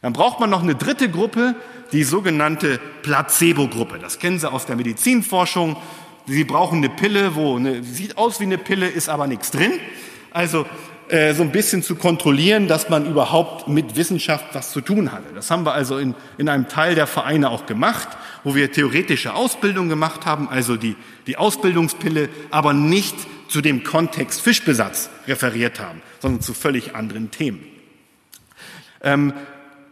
[0.00, 1.56] Dann braucht man noch eine dritte Gruppe,
[1.92, 3.98] die sogenannte Placebo-Gruppe.
[3.98, 5.76] Das kennen Sie aus der Medizinforschung.
[6.28, 9.72] Sie brauchen eine Pille, wo eine, sieht aus wie eine Pille, ist aber nichts drin.
[10.30, 10.66] Also
[11.08, 15.32] äh, so ein bisschen zu kontrollieren, dass man überhaupt mit Wissenschaft was zu tun hatte.
[15.34, 18.08] Das haben wir also in, in einem Teil der Vereine auch gemacht,
[18.44, 23.16] wo wir theoretische Ausbildung gemacht haben, also die, die Ausbildungspille, aber nicht
[23.48, 27.64] zu dem Kontext Fischbesatz referiert haben, sondern zu völlig anderen Themen.
[29.02, 29.32] Ähm,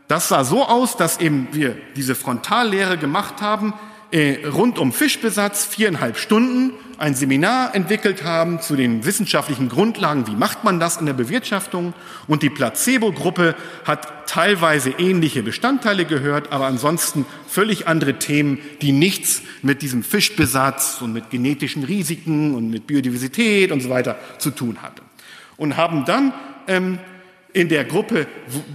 [0.06, 3.72] das sah so aus, dass eben wir diese Frontallehre gemacht haben,
[4.12, 10.36] äh, rund um Fischbesatz viereinhalb Stunden ein Seminar entwickelt haben zu den wissenschaftlichen Grundlagen, wie
[10.36, 11.92] macht man das in der Bewirtschaftung.
[12.26, 13.54] Und die Placebo-Gruppe
[13.84, 21.02] hat teilweise ähnliche Bestandteile gehört, aber ansonsten völlig andere Themen, die nichts mit diesem Fischbesatz
[21.02, 25.02] und mit genetischen Risiken und mit Biodiversität und so weiter zu tun hatte.
[25.56, 26.32] Und haben dann
[26.68, 26.98] ähm,
[27.56, 28.26] in der Gruppe,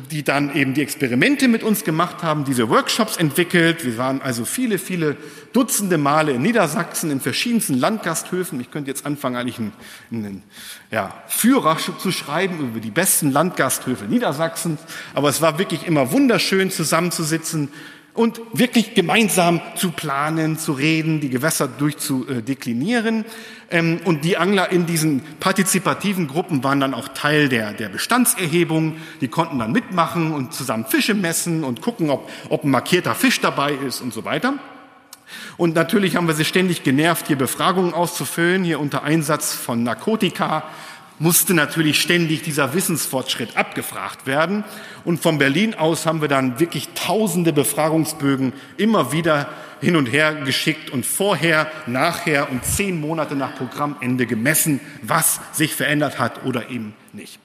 [0.09, 3.85] die dann eben die Experimente mit uns gemacht haben, diese Workshops entwickelt.
[3.85, 5.17] Wir waren also viele, viele
[5.53, 8.59] Dutzende Male in Niedersachsen in verschiedensten Landgasthöfen.
[8.59, 9.73] Ich könnte jetzt anfangen, eigentlich einen,
[10.11, 10.43] einen
[10.89, 14.79] ja, Führer zu schreiben über die besten Landgasthöfe Niedersachsens.
[15.13, 17.69] Aber es war wirklich immer wunderschön zusammenzusitzen,
[18.13, 23.25] und wirklich gemeinsam zu planen, zu reden, die Gewässer durchzudeklinieren.
[23.69, 28.97] Ähm, und die Angler in diesen partizipativen Gruppen waren dann auch Teil der, der Bestandserhebung.
[29.21, 33.39] Die konnten dann mitmachen und zusammen Fische messen und gucken, ob, ob ein markierter Fisch
[33.39, 34.55] dabei ist und so weiter.
[35.55, 40.63] Und natürlich haben wir sie ständig genervt, hier Befragungen auszufüllen, hier unter Einsatz von Narkotika
[41.21, 44.63] musste natürlich ständig dieser Wissensfortschritt abgefragt werden.
[45.05, 49.47] Und von Berlin aus haben wir dann wirklich tausende Befragungsbögen immer wieder
[49.81, 55.75] hin und her geschickt und vorher, nachher und zehn Monate nach Programmende gemessen, was sich
[55.75, 57.39] verändert hat oder eben nicht.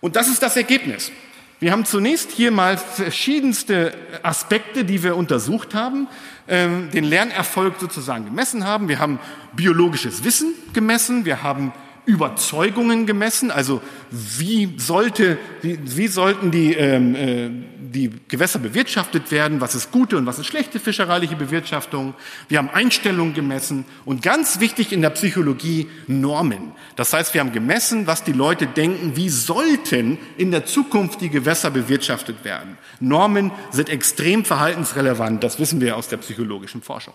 [0.00, 1.12] Und das ist das Ergebnis.
[1.60, 6.08] Wir haben zunächst hier mal verschiedenste Aspekte, die wir untersucht haben,
[6.48, 8.88] ähm, den Lernerfolg sozusagen gemessen haben.
[8.88, 9.20] Wir haben
[9.54, 11.72] biologisches Wissen gemessen, wir haben
[12.04, 13.80] Überzeugungen gemessen, also
[14.10, 17.50] wie, sollte, wie, wie sollten die, ähm, äh,
[17.90, 22.14] die Gewässer bewirtschaftet werden, was ist gute und was ist schlechte fischereiliche Bewirtschaftung.
[22.48, 26.72] Wir haben Einstellungen gemessen und ganz wichtig in der Psychologie Normen.
[26.96, 31.30] Das heißt, wir haben gemessen, was die Leute denken, wie sollten in der Zukunft die
[31.30, 32.78] Gewässer bewirtschaftet werden.
[33.00, 37.14] Normen sind extrem verhaltensrelevant, das wissen wir aus der psychologischen Forschung.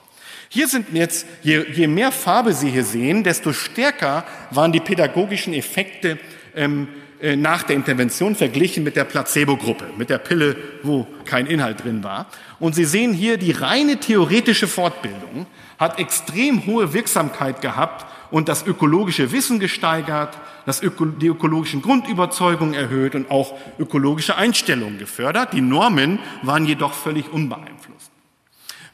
[0.49, 5.53] Hier sind jetzt, je, je mehr Farbe Sie hier sehen, desto stärker waren die pädagogischen
[5.53, 6.17] Effekte
[6.55, 11.83] ähm, äh, nach der Intervention verglichen mit der Placebo-Gruppe, mit der Pille, wo kein Inhalt
[11.83, 12.27] drin war.
[12.59, 15.47] Und Sie sehen hier, die reine theoretische Fortbildung
[15.79, 22.73] hat extrem hohe Wirksamkeit gehabt und das ökologische Wissen gesteigert, das Öko die ökologischen Grundüberzeugungen
[22.73, 25.53] erhöht und auch ökologische Einstellungen gefördert.
[25.53, 28.11] Die Normen waren jedoch völlig unbeeinflusst.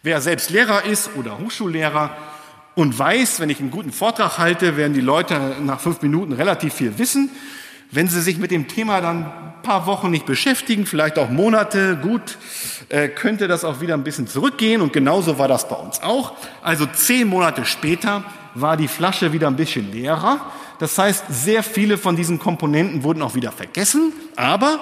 [0.03, 2.15] Wer selbst Lehrer ist oder Hochschullehrer
[2.76, 6.74] und weiß, wenn ich einen guten Vortrag halte, werden die Leute nach fünf Minuten relativ
[6.74, 7.30] viel wissen.
[7.94, 11.96] Wenn Sie sich mit dem Thema dann ein paar Wochen nicht beschäftigen, vielleicht auch Monate,
[11.96, 12.39] gut,
[12.89, 14.82] äh, könnte das auch wieder ein bisschen zurückgehen.
[14.82, 16.34] Und genauso war das bei uns auch.
[16.64, 18.24] Also zehn Monate später
[18.56, 20.41] war die Flasche wieder ein bisschen leerer.
[20.80, 24.12] Das heißt, sehr viele von diesen Komponenten wurden auch wieder vergessen.
[24.36, 24.80] Aber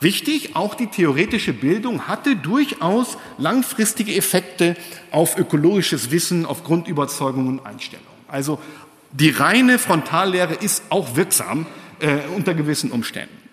[0.00, 4.76] wichtig, auch die theoretische Bildung hatte durchaus langfristige Effekte
[5.12, 8.08] auf ökologisches Wissen, auf Grundüberzeugungen und Einstellungen.
[8.26, 8.58] Also
[9.12, 11.66] die reine Frontallehre ist auch wirksam
[12.00, 13.48] äh, unter gewissen Umständen.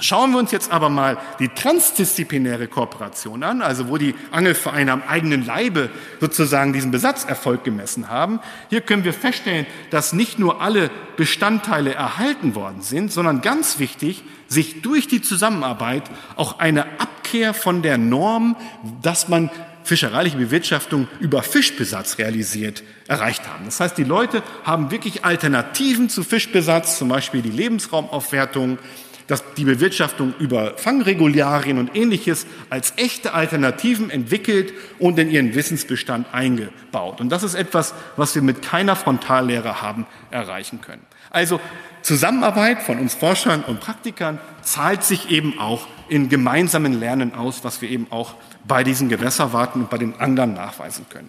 [0.00, 5.02] Schauen wir uns jetzt aber mal die transdisziplinäre Kooperation an, also wo die Angelvereine am
[5.02, 8.38] eigenen Leibe sozusagen diesen Besatzerfolg gemessen haben.
[8.70, 14.22] Hier können wir feststellen, dass nicht nur alle Bestandteile erhalten worden sind, sondern ganz wichtig,
[14.46, 16.04] sich durch die Zusammenarbeit
[16.36, 18.54] auch eine Abkehr von der Norm,
[19.02, 19.50] dass man
[19.88, 23.64] fischereiliche Bewirtschaftung über Fischbesatz realisiert, erreicht haben.
[23.64, 28.78] Das heißt, die Leute haben wirklich Alternativen zu Fischbesatz, zum Beispiel die Lebensraumaufwertung,
[29.26, 36.26] dass die Bewirtschaftung über Fangregularien und ähnliches als echte Alternativen entwickelt und in ihren Wissensbestand
[36.32, 37.20] eingebaut.
[37.20, 41.02] Und das ist etwas, was wir mit keiner Frontallehre haben erreichen können.
[41.30, 41.60] Also
[42.08, 47.82] Zusammenarbeit von uns Forschern und Praktikern zahlt sich eben auch in gemeinsamen Lernen aus, was
[47.82, 48.32] wir eben auch
[48.66, 51.28] bei diesen Gewässerwarten und bei den Anglern nachweisen können.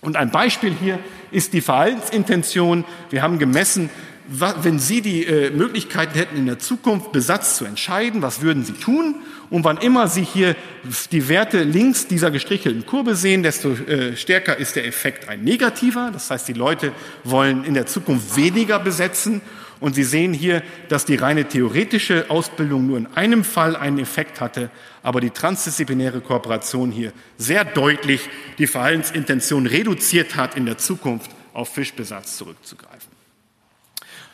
[0.00, 1.00] Und ein Beispiel hier
[1.32, 2.86] ist die Verhaltensintention.
[3.10, 3.90] Wir haben gemessen,
[4.28, 8.72] wenn Sie die äh, Möglichkeiten hätten, in der Zukunft Besatz zu entscheiden, was würden Sie
[8.72, 9.16] tun?
[9.50, 10.56] Und wann immer Sie hier
[11.12, 16.10] die Werte links dieser gestrichelten Kurve sehen, desto äh, stärker ist der Effekt ein negativer.
[16.10, 16.92] Das heißt, die Leute
[17.22, 19.42] wollen in der Zukunft weniger besetzen.
[19.80, 24.40] Und Sie sehen hier, dass die reine theoretische Ausbildung nur in einem Fall einen Effekt
[24.40, 24.70] hatte,
[25.02, 31.74] aber die transdisziplinäre Kooperation hier sehr deutlich die Verhaltensintention reduziert hat, in der Zukunft auf
[31.74, 33.10] Fischbesatz zurückzugreifen.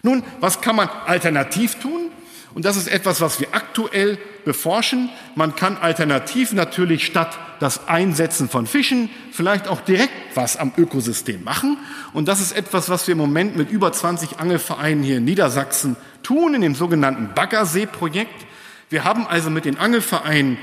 [0.03, 2.11] Nun, was kann man alternativ tun?
[2.55, 5.09] Und das ist etwas, was wir aktuell beforschen.
[5.34, 11.44] Man kann alternativ natürlich statt das Einsetzen von Fischen vielleicht auch direkt was am Ökosystem
[11.44, 11.78] machen.
[12.12, 15.96] Und das ist etwas, was wir im Moment mit über 20 Angelvereinen hier in Niedersachsen
[16.22, 18.46] tun, in dem sogenannten Baggersee-Projekt.
[18.90, 20.59] Wir haben also mit den Angelvereinen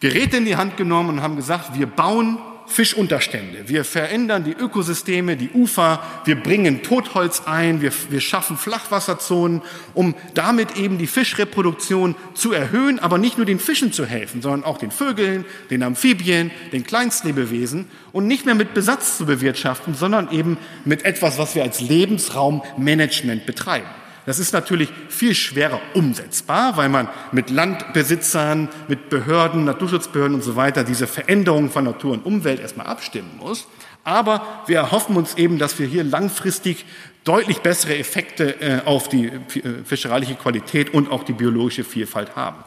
[0.00, 2.38] Geräte in die Hand genommen und haben gesagt, wir bauen
[2.68, 3.68] Fischunterstände.
[3.68, 9.62] Wir verändern die Ökosysteme, die Ufer, wir bringen Totholz ein, wir, wir schaffen Flachwasserzonen,
[9.94, 14.64] um damit eben die Fischreproduktion zu erhöhen, aber nicht nur den Fischen zu helfen, sondern
[14.64, 20.30] auch den Vögeln, den Amphibien, den Kleinstlebewesen und nicht mehr mit Besatz zu bewirtschaften, sondern
[20.30, 23.88] eben mit etwas, was wir als Lebensraummanagement betreiben.
[24.28, 30.54] Das ist natürlich viel schwerer umsetzbar, weil man mit Landbesitzern, mit Behörden, Naturschutzbehörden und so
[30.54, 33.66] weiter diese Veränderungen von Natur und Umwelt erstmal abstimmen muss.
[34.04, 36.84] Aber wir erhoffen uns eben, dass wir hier langfristig
[37.24, 42.62] deutlich bessere Effekte äh, auf die äh, fischereiliche Qualität und auch die biologische Vielfalt haben.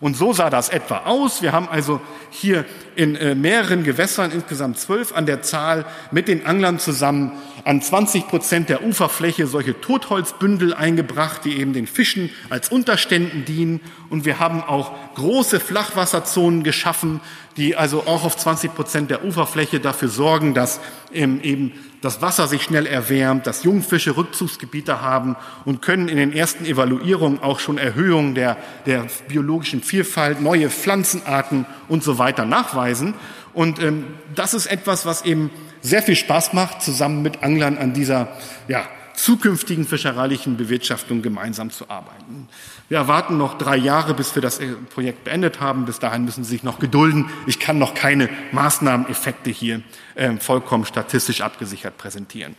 [0.00, 1.40] Und so sah das etwa aus.
[1.40, 2.64] Wir haben also hier
[2.96, 7.32] in äh, mehreren Gewässern, insgesamt zwölf an der Zahl, mit den Anglern zusammen
[7.64, 13.80] an 20 Prozent der Uferfläche solche Totholzbündel eingebracht, die eben den Fischen als Unterständen dienen.
[14.10, 17.20] Und wir haben auch große Flachwasserzonen geschaffen,
[17.56, 20.80] die also auch auf 20 Prozent der Uferfläche dafür sorgen, dass
[21.12, 26.32] ähm, eben das Wasser sich schnell erwärmt, dass Jungfische Rückzugsgebiete haben und können in den
[26.32, 33.14] ersten Evaluierungen auch schon Erhöhungen der, der biologischen Vielfalt, neue Pflanzenarten und so weiter nachweisen.
[33.54, 37.94] Und ähm, das ist etwas, was eben sehr viel Spaß macht, zusammen mit Anglern an
[37.94, 38.28] dieser
[38.68, 38.86] ja,
[39.16, 42.48] zukünftigen fischereilichen Bewirtschaftung gemeinsam zu arbeiten.
[42.88, 45.86] Wir erwarten noch drei Jahre, bis wir das äh, Projekt beendet haben.
[45.86, 47.30] Bis dahin müssen Sie sich noch gedulden.
[47.46, 49.82] Ich kann noch keine Maßnahmeneffekte hier
[50.14, 52.54] äh, vollkommen statistisch abgesichert präsentieren.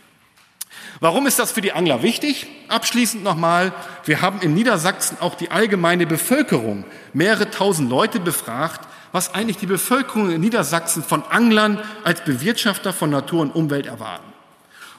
[0.99, 2.47] Warum ist das für die Angler wichtig?
[2.69, 3.71] Abschließend nochmal,
[4.05, 9.67] wir haben in Niedersachsen auch die allgemeine Bevölkerung, mehrere tausend Leute befragt, was eigentlich die
[9.67, 14.33] Bevölkerung in Niedersachsen von Anglern als Bewirtschafter von Natur und Umwelt erwarten.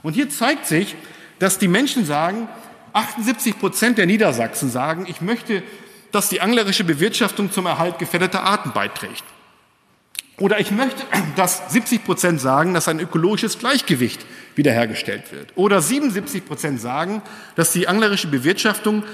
[0.02, 0.94] Und hier zeigt sich,
[1.39, 2.48] dass die Menschen sagen,
[2.93, 5.62] 78 Prozent der Niedersachsen sagen, ich möchte,
[6.12, 9.24] dass die anglerische Bewirtschaftung zum Erhalt gefährdeter Arten beiträgt.
[10.39, 11.02] Oder ich möchte,
[11.36, 14.24] dass 70 Prozent sagen, dass ein ökologisches Gleichgewicht
[14.55, 15.52] wiederhergestellt wird.
[15.56, 17.23] Oder 77 Prozent sagen,
[17.56, 19.05] dass die anglerische Bewirtschaftung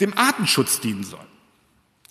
[0.00, 1.24] dem Artenschutz dienen soll.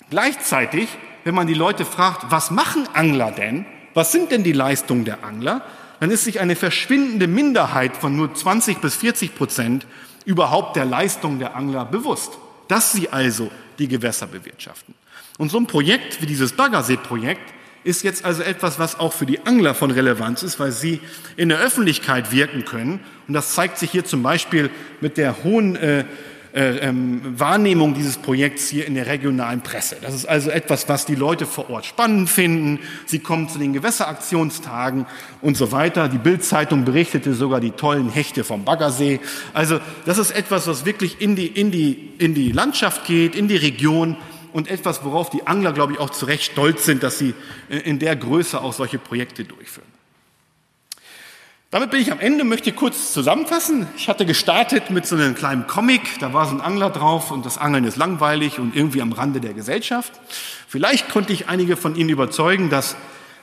[0.09, 0.89] Gleichzeitig,
[1.23, 3.65] wenn man die Leute fragt, was machen Angler denn?
[3.93, 5.63] Was sind denn die Leistungen der Angler?
[6.03, 9.87] Dann ist sich eine verschwindende Minderheit von nur 20 bis 40 Prozent
[10.25, 12.33] überhaupt der Leistung der Angler bewusst,
[12.67, 13.49] dass sie also
[13.79, 14.95] die Gewässer bewirtschaften.
[15.37, 17.53] Und so ein Projekt wie dieses Baggersee-Projekt
[17.85, 20.99] ist jetzt also etwas, was auch für die Angler von Relevanz ist, weil sie
[21.37, 22.99] in der Öffentlichkeit wirken können.
[23.29, 26.03] Und das zeigt sich hier zum Beispiel mit der hohen äh,
[26.53, 29.97] äh, ähm, Wahrnehmung dieses Projekts hier in der regionalen Presse.
[30.01, 32.79] Das ist also etwas, was die Leute vor Ort spannend finden.
[33.07, 35.07] Sie kommen zu den Gewässeraktionstagen
[35.41, 36.07] und so weiter.
[36.09, 39.19] Die Bildzeitung berichtete sogar die tollen Hechte vom Baggersee.
[39.53, 43.47] Also das ist etwas, was wirklich in die, in die, in die Landschaft geht, in
[43.47, 44.17] die Region
[44.51, 47.33] und etwas, worauf die Angler, glaube ich, auch zu Recht stolz sind, dass sie
[47.69, 49.92] äh, in der Größe auch solche Projekte durchführen.
[51.73, 53.87] Damit bin ich am Ende, möchte kurz zusammenfassen.
[53.97, 57.47] Ich hatte gestartet mit so einem kleinen Comic, da war so ein Angler drauf und
[57.47, 60.13] das Angeln ist langweilig und irgendwie am Rande der Gesellschaft.
[60.67, 62.95] Vielleicht konnte ich einige von Ihnen überzeugen, dass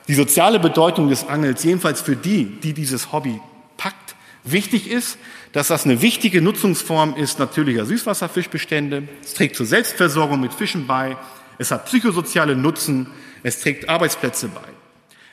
[0.07, 3.41] die soziale Bedeutung des Angels, jedenfalls für die, die dieses Hobby
[3.77, 5.19] packt, wichtig ist,
[5.51, 9.09] dass das eine wichtige Nutzungsform ist natürlicher Süßwasserfischbestände.
[9.25, 11.17] Es trägt zur Selbstversorgung mit Fischen bei.
[11.59, 13.09] Es hat psychosoziale Nutzen.
[13.43, 14.70] Es trägt Arbeitsplätze bei.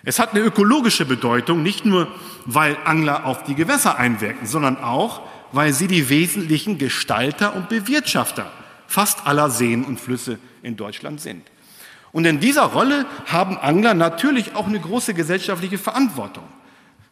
[0.07, 2.07] Es hat eine ökologische Bedeutung, nicht nur,
[2.45, 5.19] weil Angler auf die Gewässer einwirken, sondern auch,
[5.51, 8.49] weil sie die wesentlichen Gestalter und Bewirtschafter
[8.88, 11.43] fast aller Seen und Flüsse in Deutschland sind.
[12.13, 16.45] Und in dieser Rolle haben Angler natürlich auch eine große gesellschaftliche Verantwortung.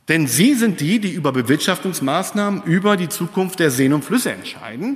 [0.08, 4.96] Denn sie sind die, die über Bewirtschaftungsmaßnahmen, über die Zukunft der Seen und Flüsse entscheiden.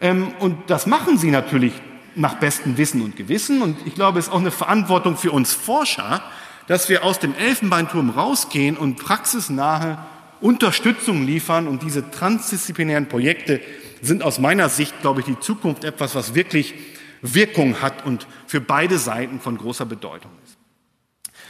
[0.00, 1.74] Ähm, und das machen sie natürlich
[2.14, 3.60] nach bestem Wissen und Gewissen.
[3.60, 6.22] Und ich glaube, es ist auch eine Verantwortung für uns Forscher,
[6.66, 9.98] dass wir aus dem Elfenbeinturm rausgehen und praxisnahe
[10.40, 11.68] Unterstützung liefern.
[11.68, 13.60] Und diese transdisziplinären Projekte
[14.02, 16.74] sind aus meiner Sicht, glaube ich, die Zukunft etwas, was wirklich
[17.22, 20.58] Wirkung hat und für beide Seiten von großer Bedeutung ist.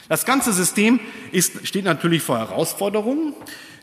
[0.08, 1.00] Das ganze System
[1.32, 3.34] ist, steht natürlich vor Herausforderungen.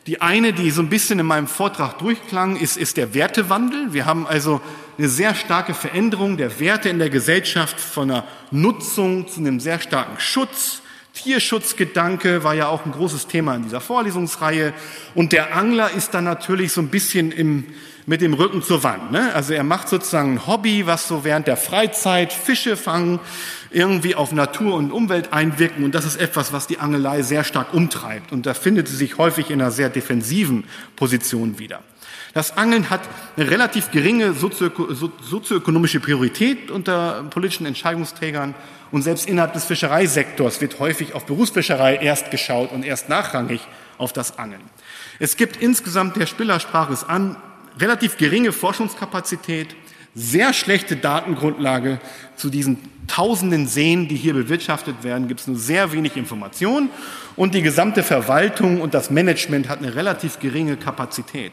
[0.06, 3.92] Die eine, die so ein bisschen in meinem Vortrag durchklang, ist, ist der Wertewandel.
[3.92, 4.60] Wir haben also
[4.98, 9.80] eine sehr starke Veränderung der Werte in der Gesellschaft von einer Nutzung zu einem sehr
[9.80, 10.81] starken Schutz,
[11.14, 14.72] Tierschutzgedanke war ja auch ein großes Thema in dieser Vorlesungsreihe.
[15.14, 17.64] Und der Angler ist dann natürlich so ein bisschen im,
[18.06, 19.12] mit dem Rücken zur Wand.
[19.12, 19.32] Ne?
[19.34, 23.20] Also er macht sozusagen ein Hobby, was so während der Freizeit Fische fangen,
[23.70, 25.84] irgendwie auf Natur und Umwelt einwirken.
[25.84, 28.32] Und das ist etwas, was die Angelei sehr stark umtreibt.
[28.32, 30.64] Und da findet sie sich häufig in einer sehr defensiven
[30.96, 31.80] Position wieder.
[32.34, 33.02] Das Angeln hat
[33.36, 38.54] eine relativ geringe sozioökonomische Priorität unter politischen Entscheidungsträgern
[38.92, 43.60] und selbst innerhalb des Fischereisektors wird häufig auf Berufsfischerei erst geschaut und erst nachrangig
[43.98, 44.62] auf das Angeln.
[45.18, 47.36] Es gibt insgesamt, der Spiller sprach es an,
[47.80, 49.74] relativ geringe Forschungskapazität,
[50.14, 51.98] sehr schlechte Datengrundlage
[52.36, 56.90] zu diesen tausenden Seen, die hier bewirtschaftet werden, gibt es nur sehr wenig Informationen
[57.34, 61.52] und die gesamte Verwaltung und das Management hat eine relativ geringe Kapazität.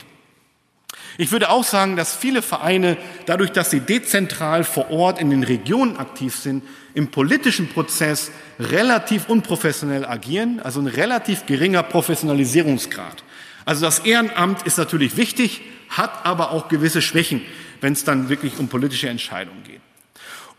[1.19, 5.43] Ich würde auch sagen, dass viele Vereine, dadurch, dass sie dezentral vor Ort in den
[5.43, 6.63] Regionen aktiv sind,
[6.93, 13.25] im politischen Prozess relativ unprofessionell agieren, also ein relativ geringer Professionalisierungsgrad.
[13.65, 15.59] Also das Ehrenamt ist natürlich wichtig,
[15.89, 17.41] hat aber auch gewisse Schwächen,
[17.81, 19.81] wenn es dann wirklich um politische Entscheidungen geht.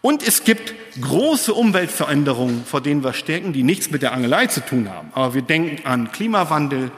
[0.03, 4.61] Und es gibt große Umweltveränderungen, vor denen wir stecken, die nichts mit der Angelei zu
[4.61, 5.11] tun haben.
[5.15, 6.91] Aber wir denken an Klimawandel,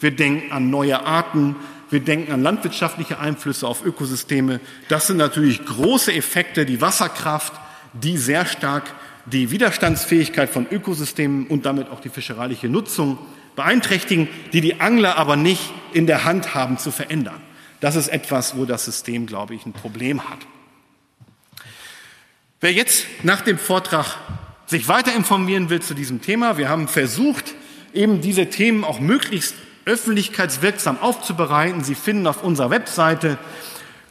[0.00, 1.56] wir denken an neue Arten,
[1.90, 4.60] wir denken an landwirtschaftliche Einflüsse auf Ökosysteme.
[4.88, 7.52] Das sind natürlich große Effekte, die Wasserkraft,
[7.92, 8.94] die sehr stark
[9.26, 13.18] die Widerstandsfähigkeit von Ökosystemen und damit auch die fischereiliche Nutzung
[13.56, 17.40] beeinträchtigen, die die Angler aber nicht in der Hand haben zu verändern.
[17.80, 20.38] Das ist etwas, wo das System, glaube ich, ein Problem hat.
[22.60, 24.16] Wer jetzt nach dem Vortrag
[24.66, 27.54] sich weiter informieren will zu diesem Thema, wir haben versucht,
[27.92, 29.54] eben diese Themen auch möglichst
[29.84, 31.84] öffentlichkeitswirksam aufzubereiten.
[31.84, 33.38] Sie finden auf unserer Webseite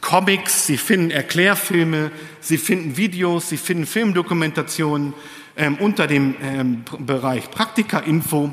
[0.00, 2.10] Comics, Sie finden Erklärfilme,
[2.40, 5.14] Sie finden Videos, Sie finden Filmdokumentationen
[5.56, 8.52] ähm, unter dem ähm, Bereich Praktika-Info.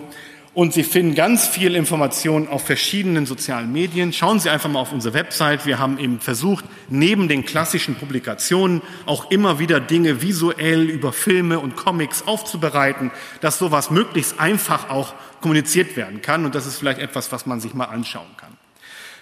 [0.57, 4.11] Und Sie finden ganz viel Informationen auf verschiedenen sozialen Medien.
[4.11, 5.67] Schauen Sie einfach mal auf unsere Website.
[5.67, 11.59] Wir haben eben versucht, neben den klassischen Publikationen auch immer wieder Dinge visuell über Filme
[11.59, 16.43] und Comics aufzubereiten, dass sowas möglichst einfach auch kommuniziert werden kann.
[16.43, 18.56] Und das ist vielleicht etwas, was man sich mal anschauen kann.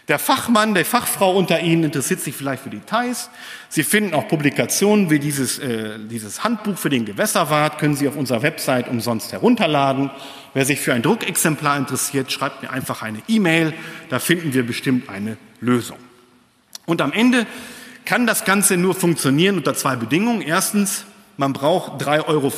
[0.07, 3.31] Der Fachmann, der Fachfrau unter Ihnen interessiert sich vielleicht für Details.
[3.69, 8.15] Sie finden auch Publikationen wie dieses, äh, dieses Handbuch für den Gewässerwart, können Sie auf
[8.15, 10.11] unserer Website umsonst herunterladen.
[10.53, 13.73] Wer sich für ein Druckexemplar interessiert, schreibt mir einfach eine E-Mail,
[14.09, 15.97] da finden wir bestimmt eine Lösung.
[16.85, 17.47] Und am Ende
[18.05, 20.41] kann das Ganze nur funktionieren unter zwei Bedingungen.
[20.41, 21.05] Erstens,
[21.37, 22.51] man braucht 3,50 Euro.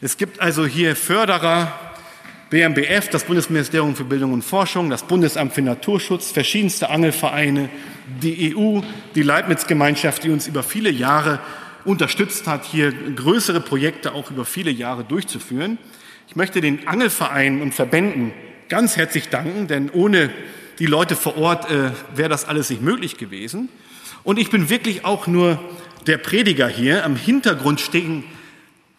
[0.00, 1.89] Es gibt also hier Förderer,
[2.50, 7.68] BMBF, das Bundesministerium für Bildung und Forschung, das Bundesamt für Naturschutz, verschiedenste Angelvereine,
[8.20, 8.80] die EU,
[9.14, 11.38] die Leibniz-Gemeinschaft, die uns über viele Jahre
[11.84, 15.78] unterstützt hat, hier größere Projekte auch über viele Jahre durchzuführen.
[16.26, 18.32] Ich möchte den Angelvereinen und Verbänden
[18.68, 20.30] ganz herzlich danken, denn ohne
[20.80, 23.68] die Leute vor Ort äh, wäre das alles nicht möglich gewesen.
[24.24, 25.60] Und ich bin wirklich auch nur
[26.08, 27.04] der Prediger hier.
[27.04, 28.24] Am Hintergrund stehen,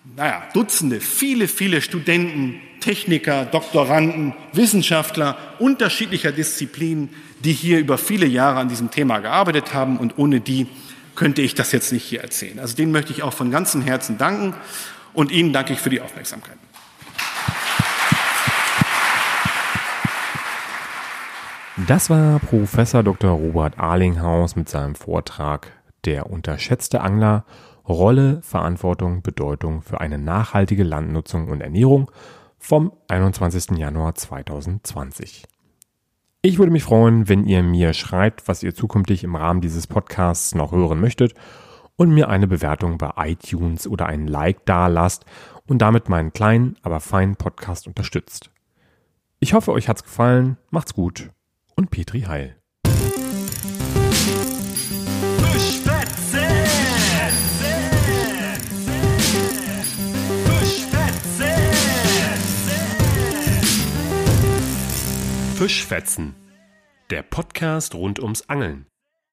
[0.04, 7.10] naja, Dutzende, viele, viele Studenten, Techniker, Doktoranden, Wissenschaftler unterschiedlicher Disziplinen,
[7.44, 10.68] die hier über viele Jahre an diesem Thema gearbeitet haben und ohne die
[11.16, 12.60] könnte ich das jetzt nicht hier erzählen.
[12.60, 14.56] Also denen möchte ich auch von ganzem Herzen danken
[15.14, 16.58] und Ihnen danke ich für die Aufmerksamkeit.
[21.88, 23.32] Das war Professor Dr.
[23.32, 25.72] Robert Arlinghaus mit seinem Vortrag
[26.06, 27.46] Der unterschätzte Angler
[27.92, 32.10] Rolle, Verantwortung, Bedeutung für eine nachhaltige Landnutzung und Ernährung
[32.58, 33.78] vom 21.
[33.78, 35.46] Januar 2020.
[36.44, 40.56] Ich würde mich freuen, wenn ihr mir schreibt, was ihr zukünftig im Rahmen dieses Podcasts
[40.56, 41.36] noch hören möchtet
[41.96, 45.26] und mir eine Bewertung bei iTunes oder ein Like da lasst
[45.68, 48.50] und damit meinen kleinen, aber feinen Podcast unterstützt.
[49.40, 50.58] Ich hoffe, euch hat's gefallen.
[50.70, 51.30] Macht's gut
[51.76, 52.56] und Petri Heil.
[65.62, 66.34] Fischfetzen,
[67.12, 68.88] der Podcast rund ums Angeln.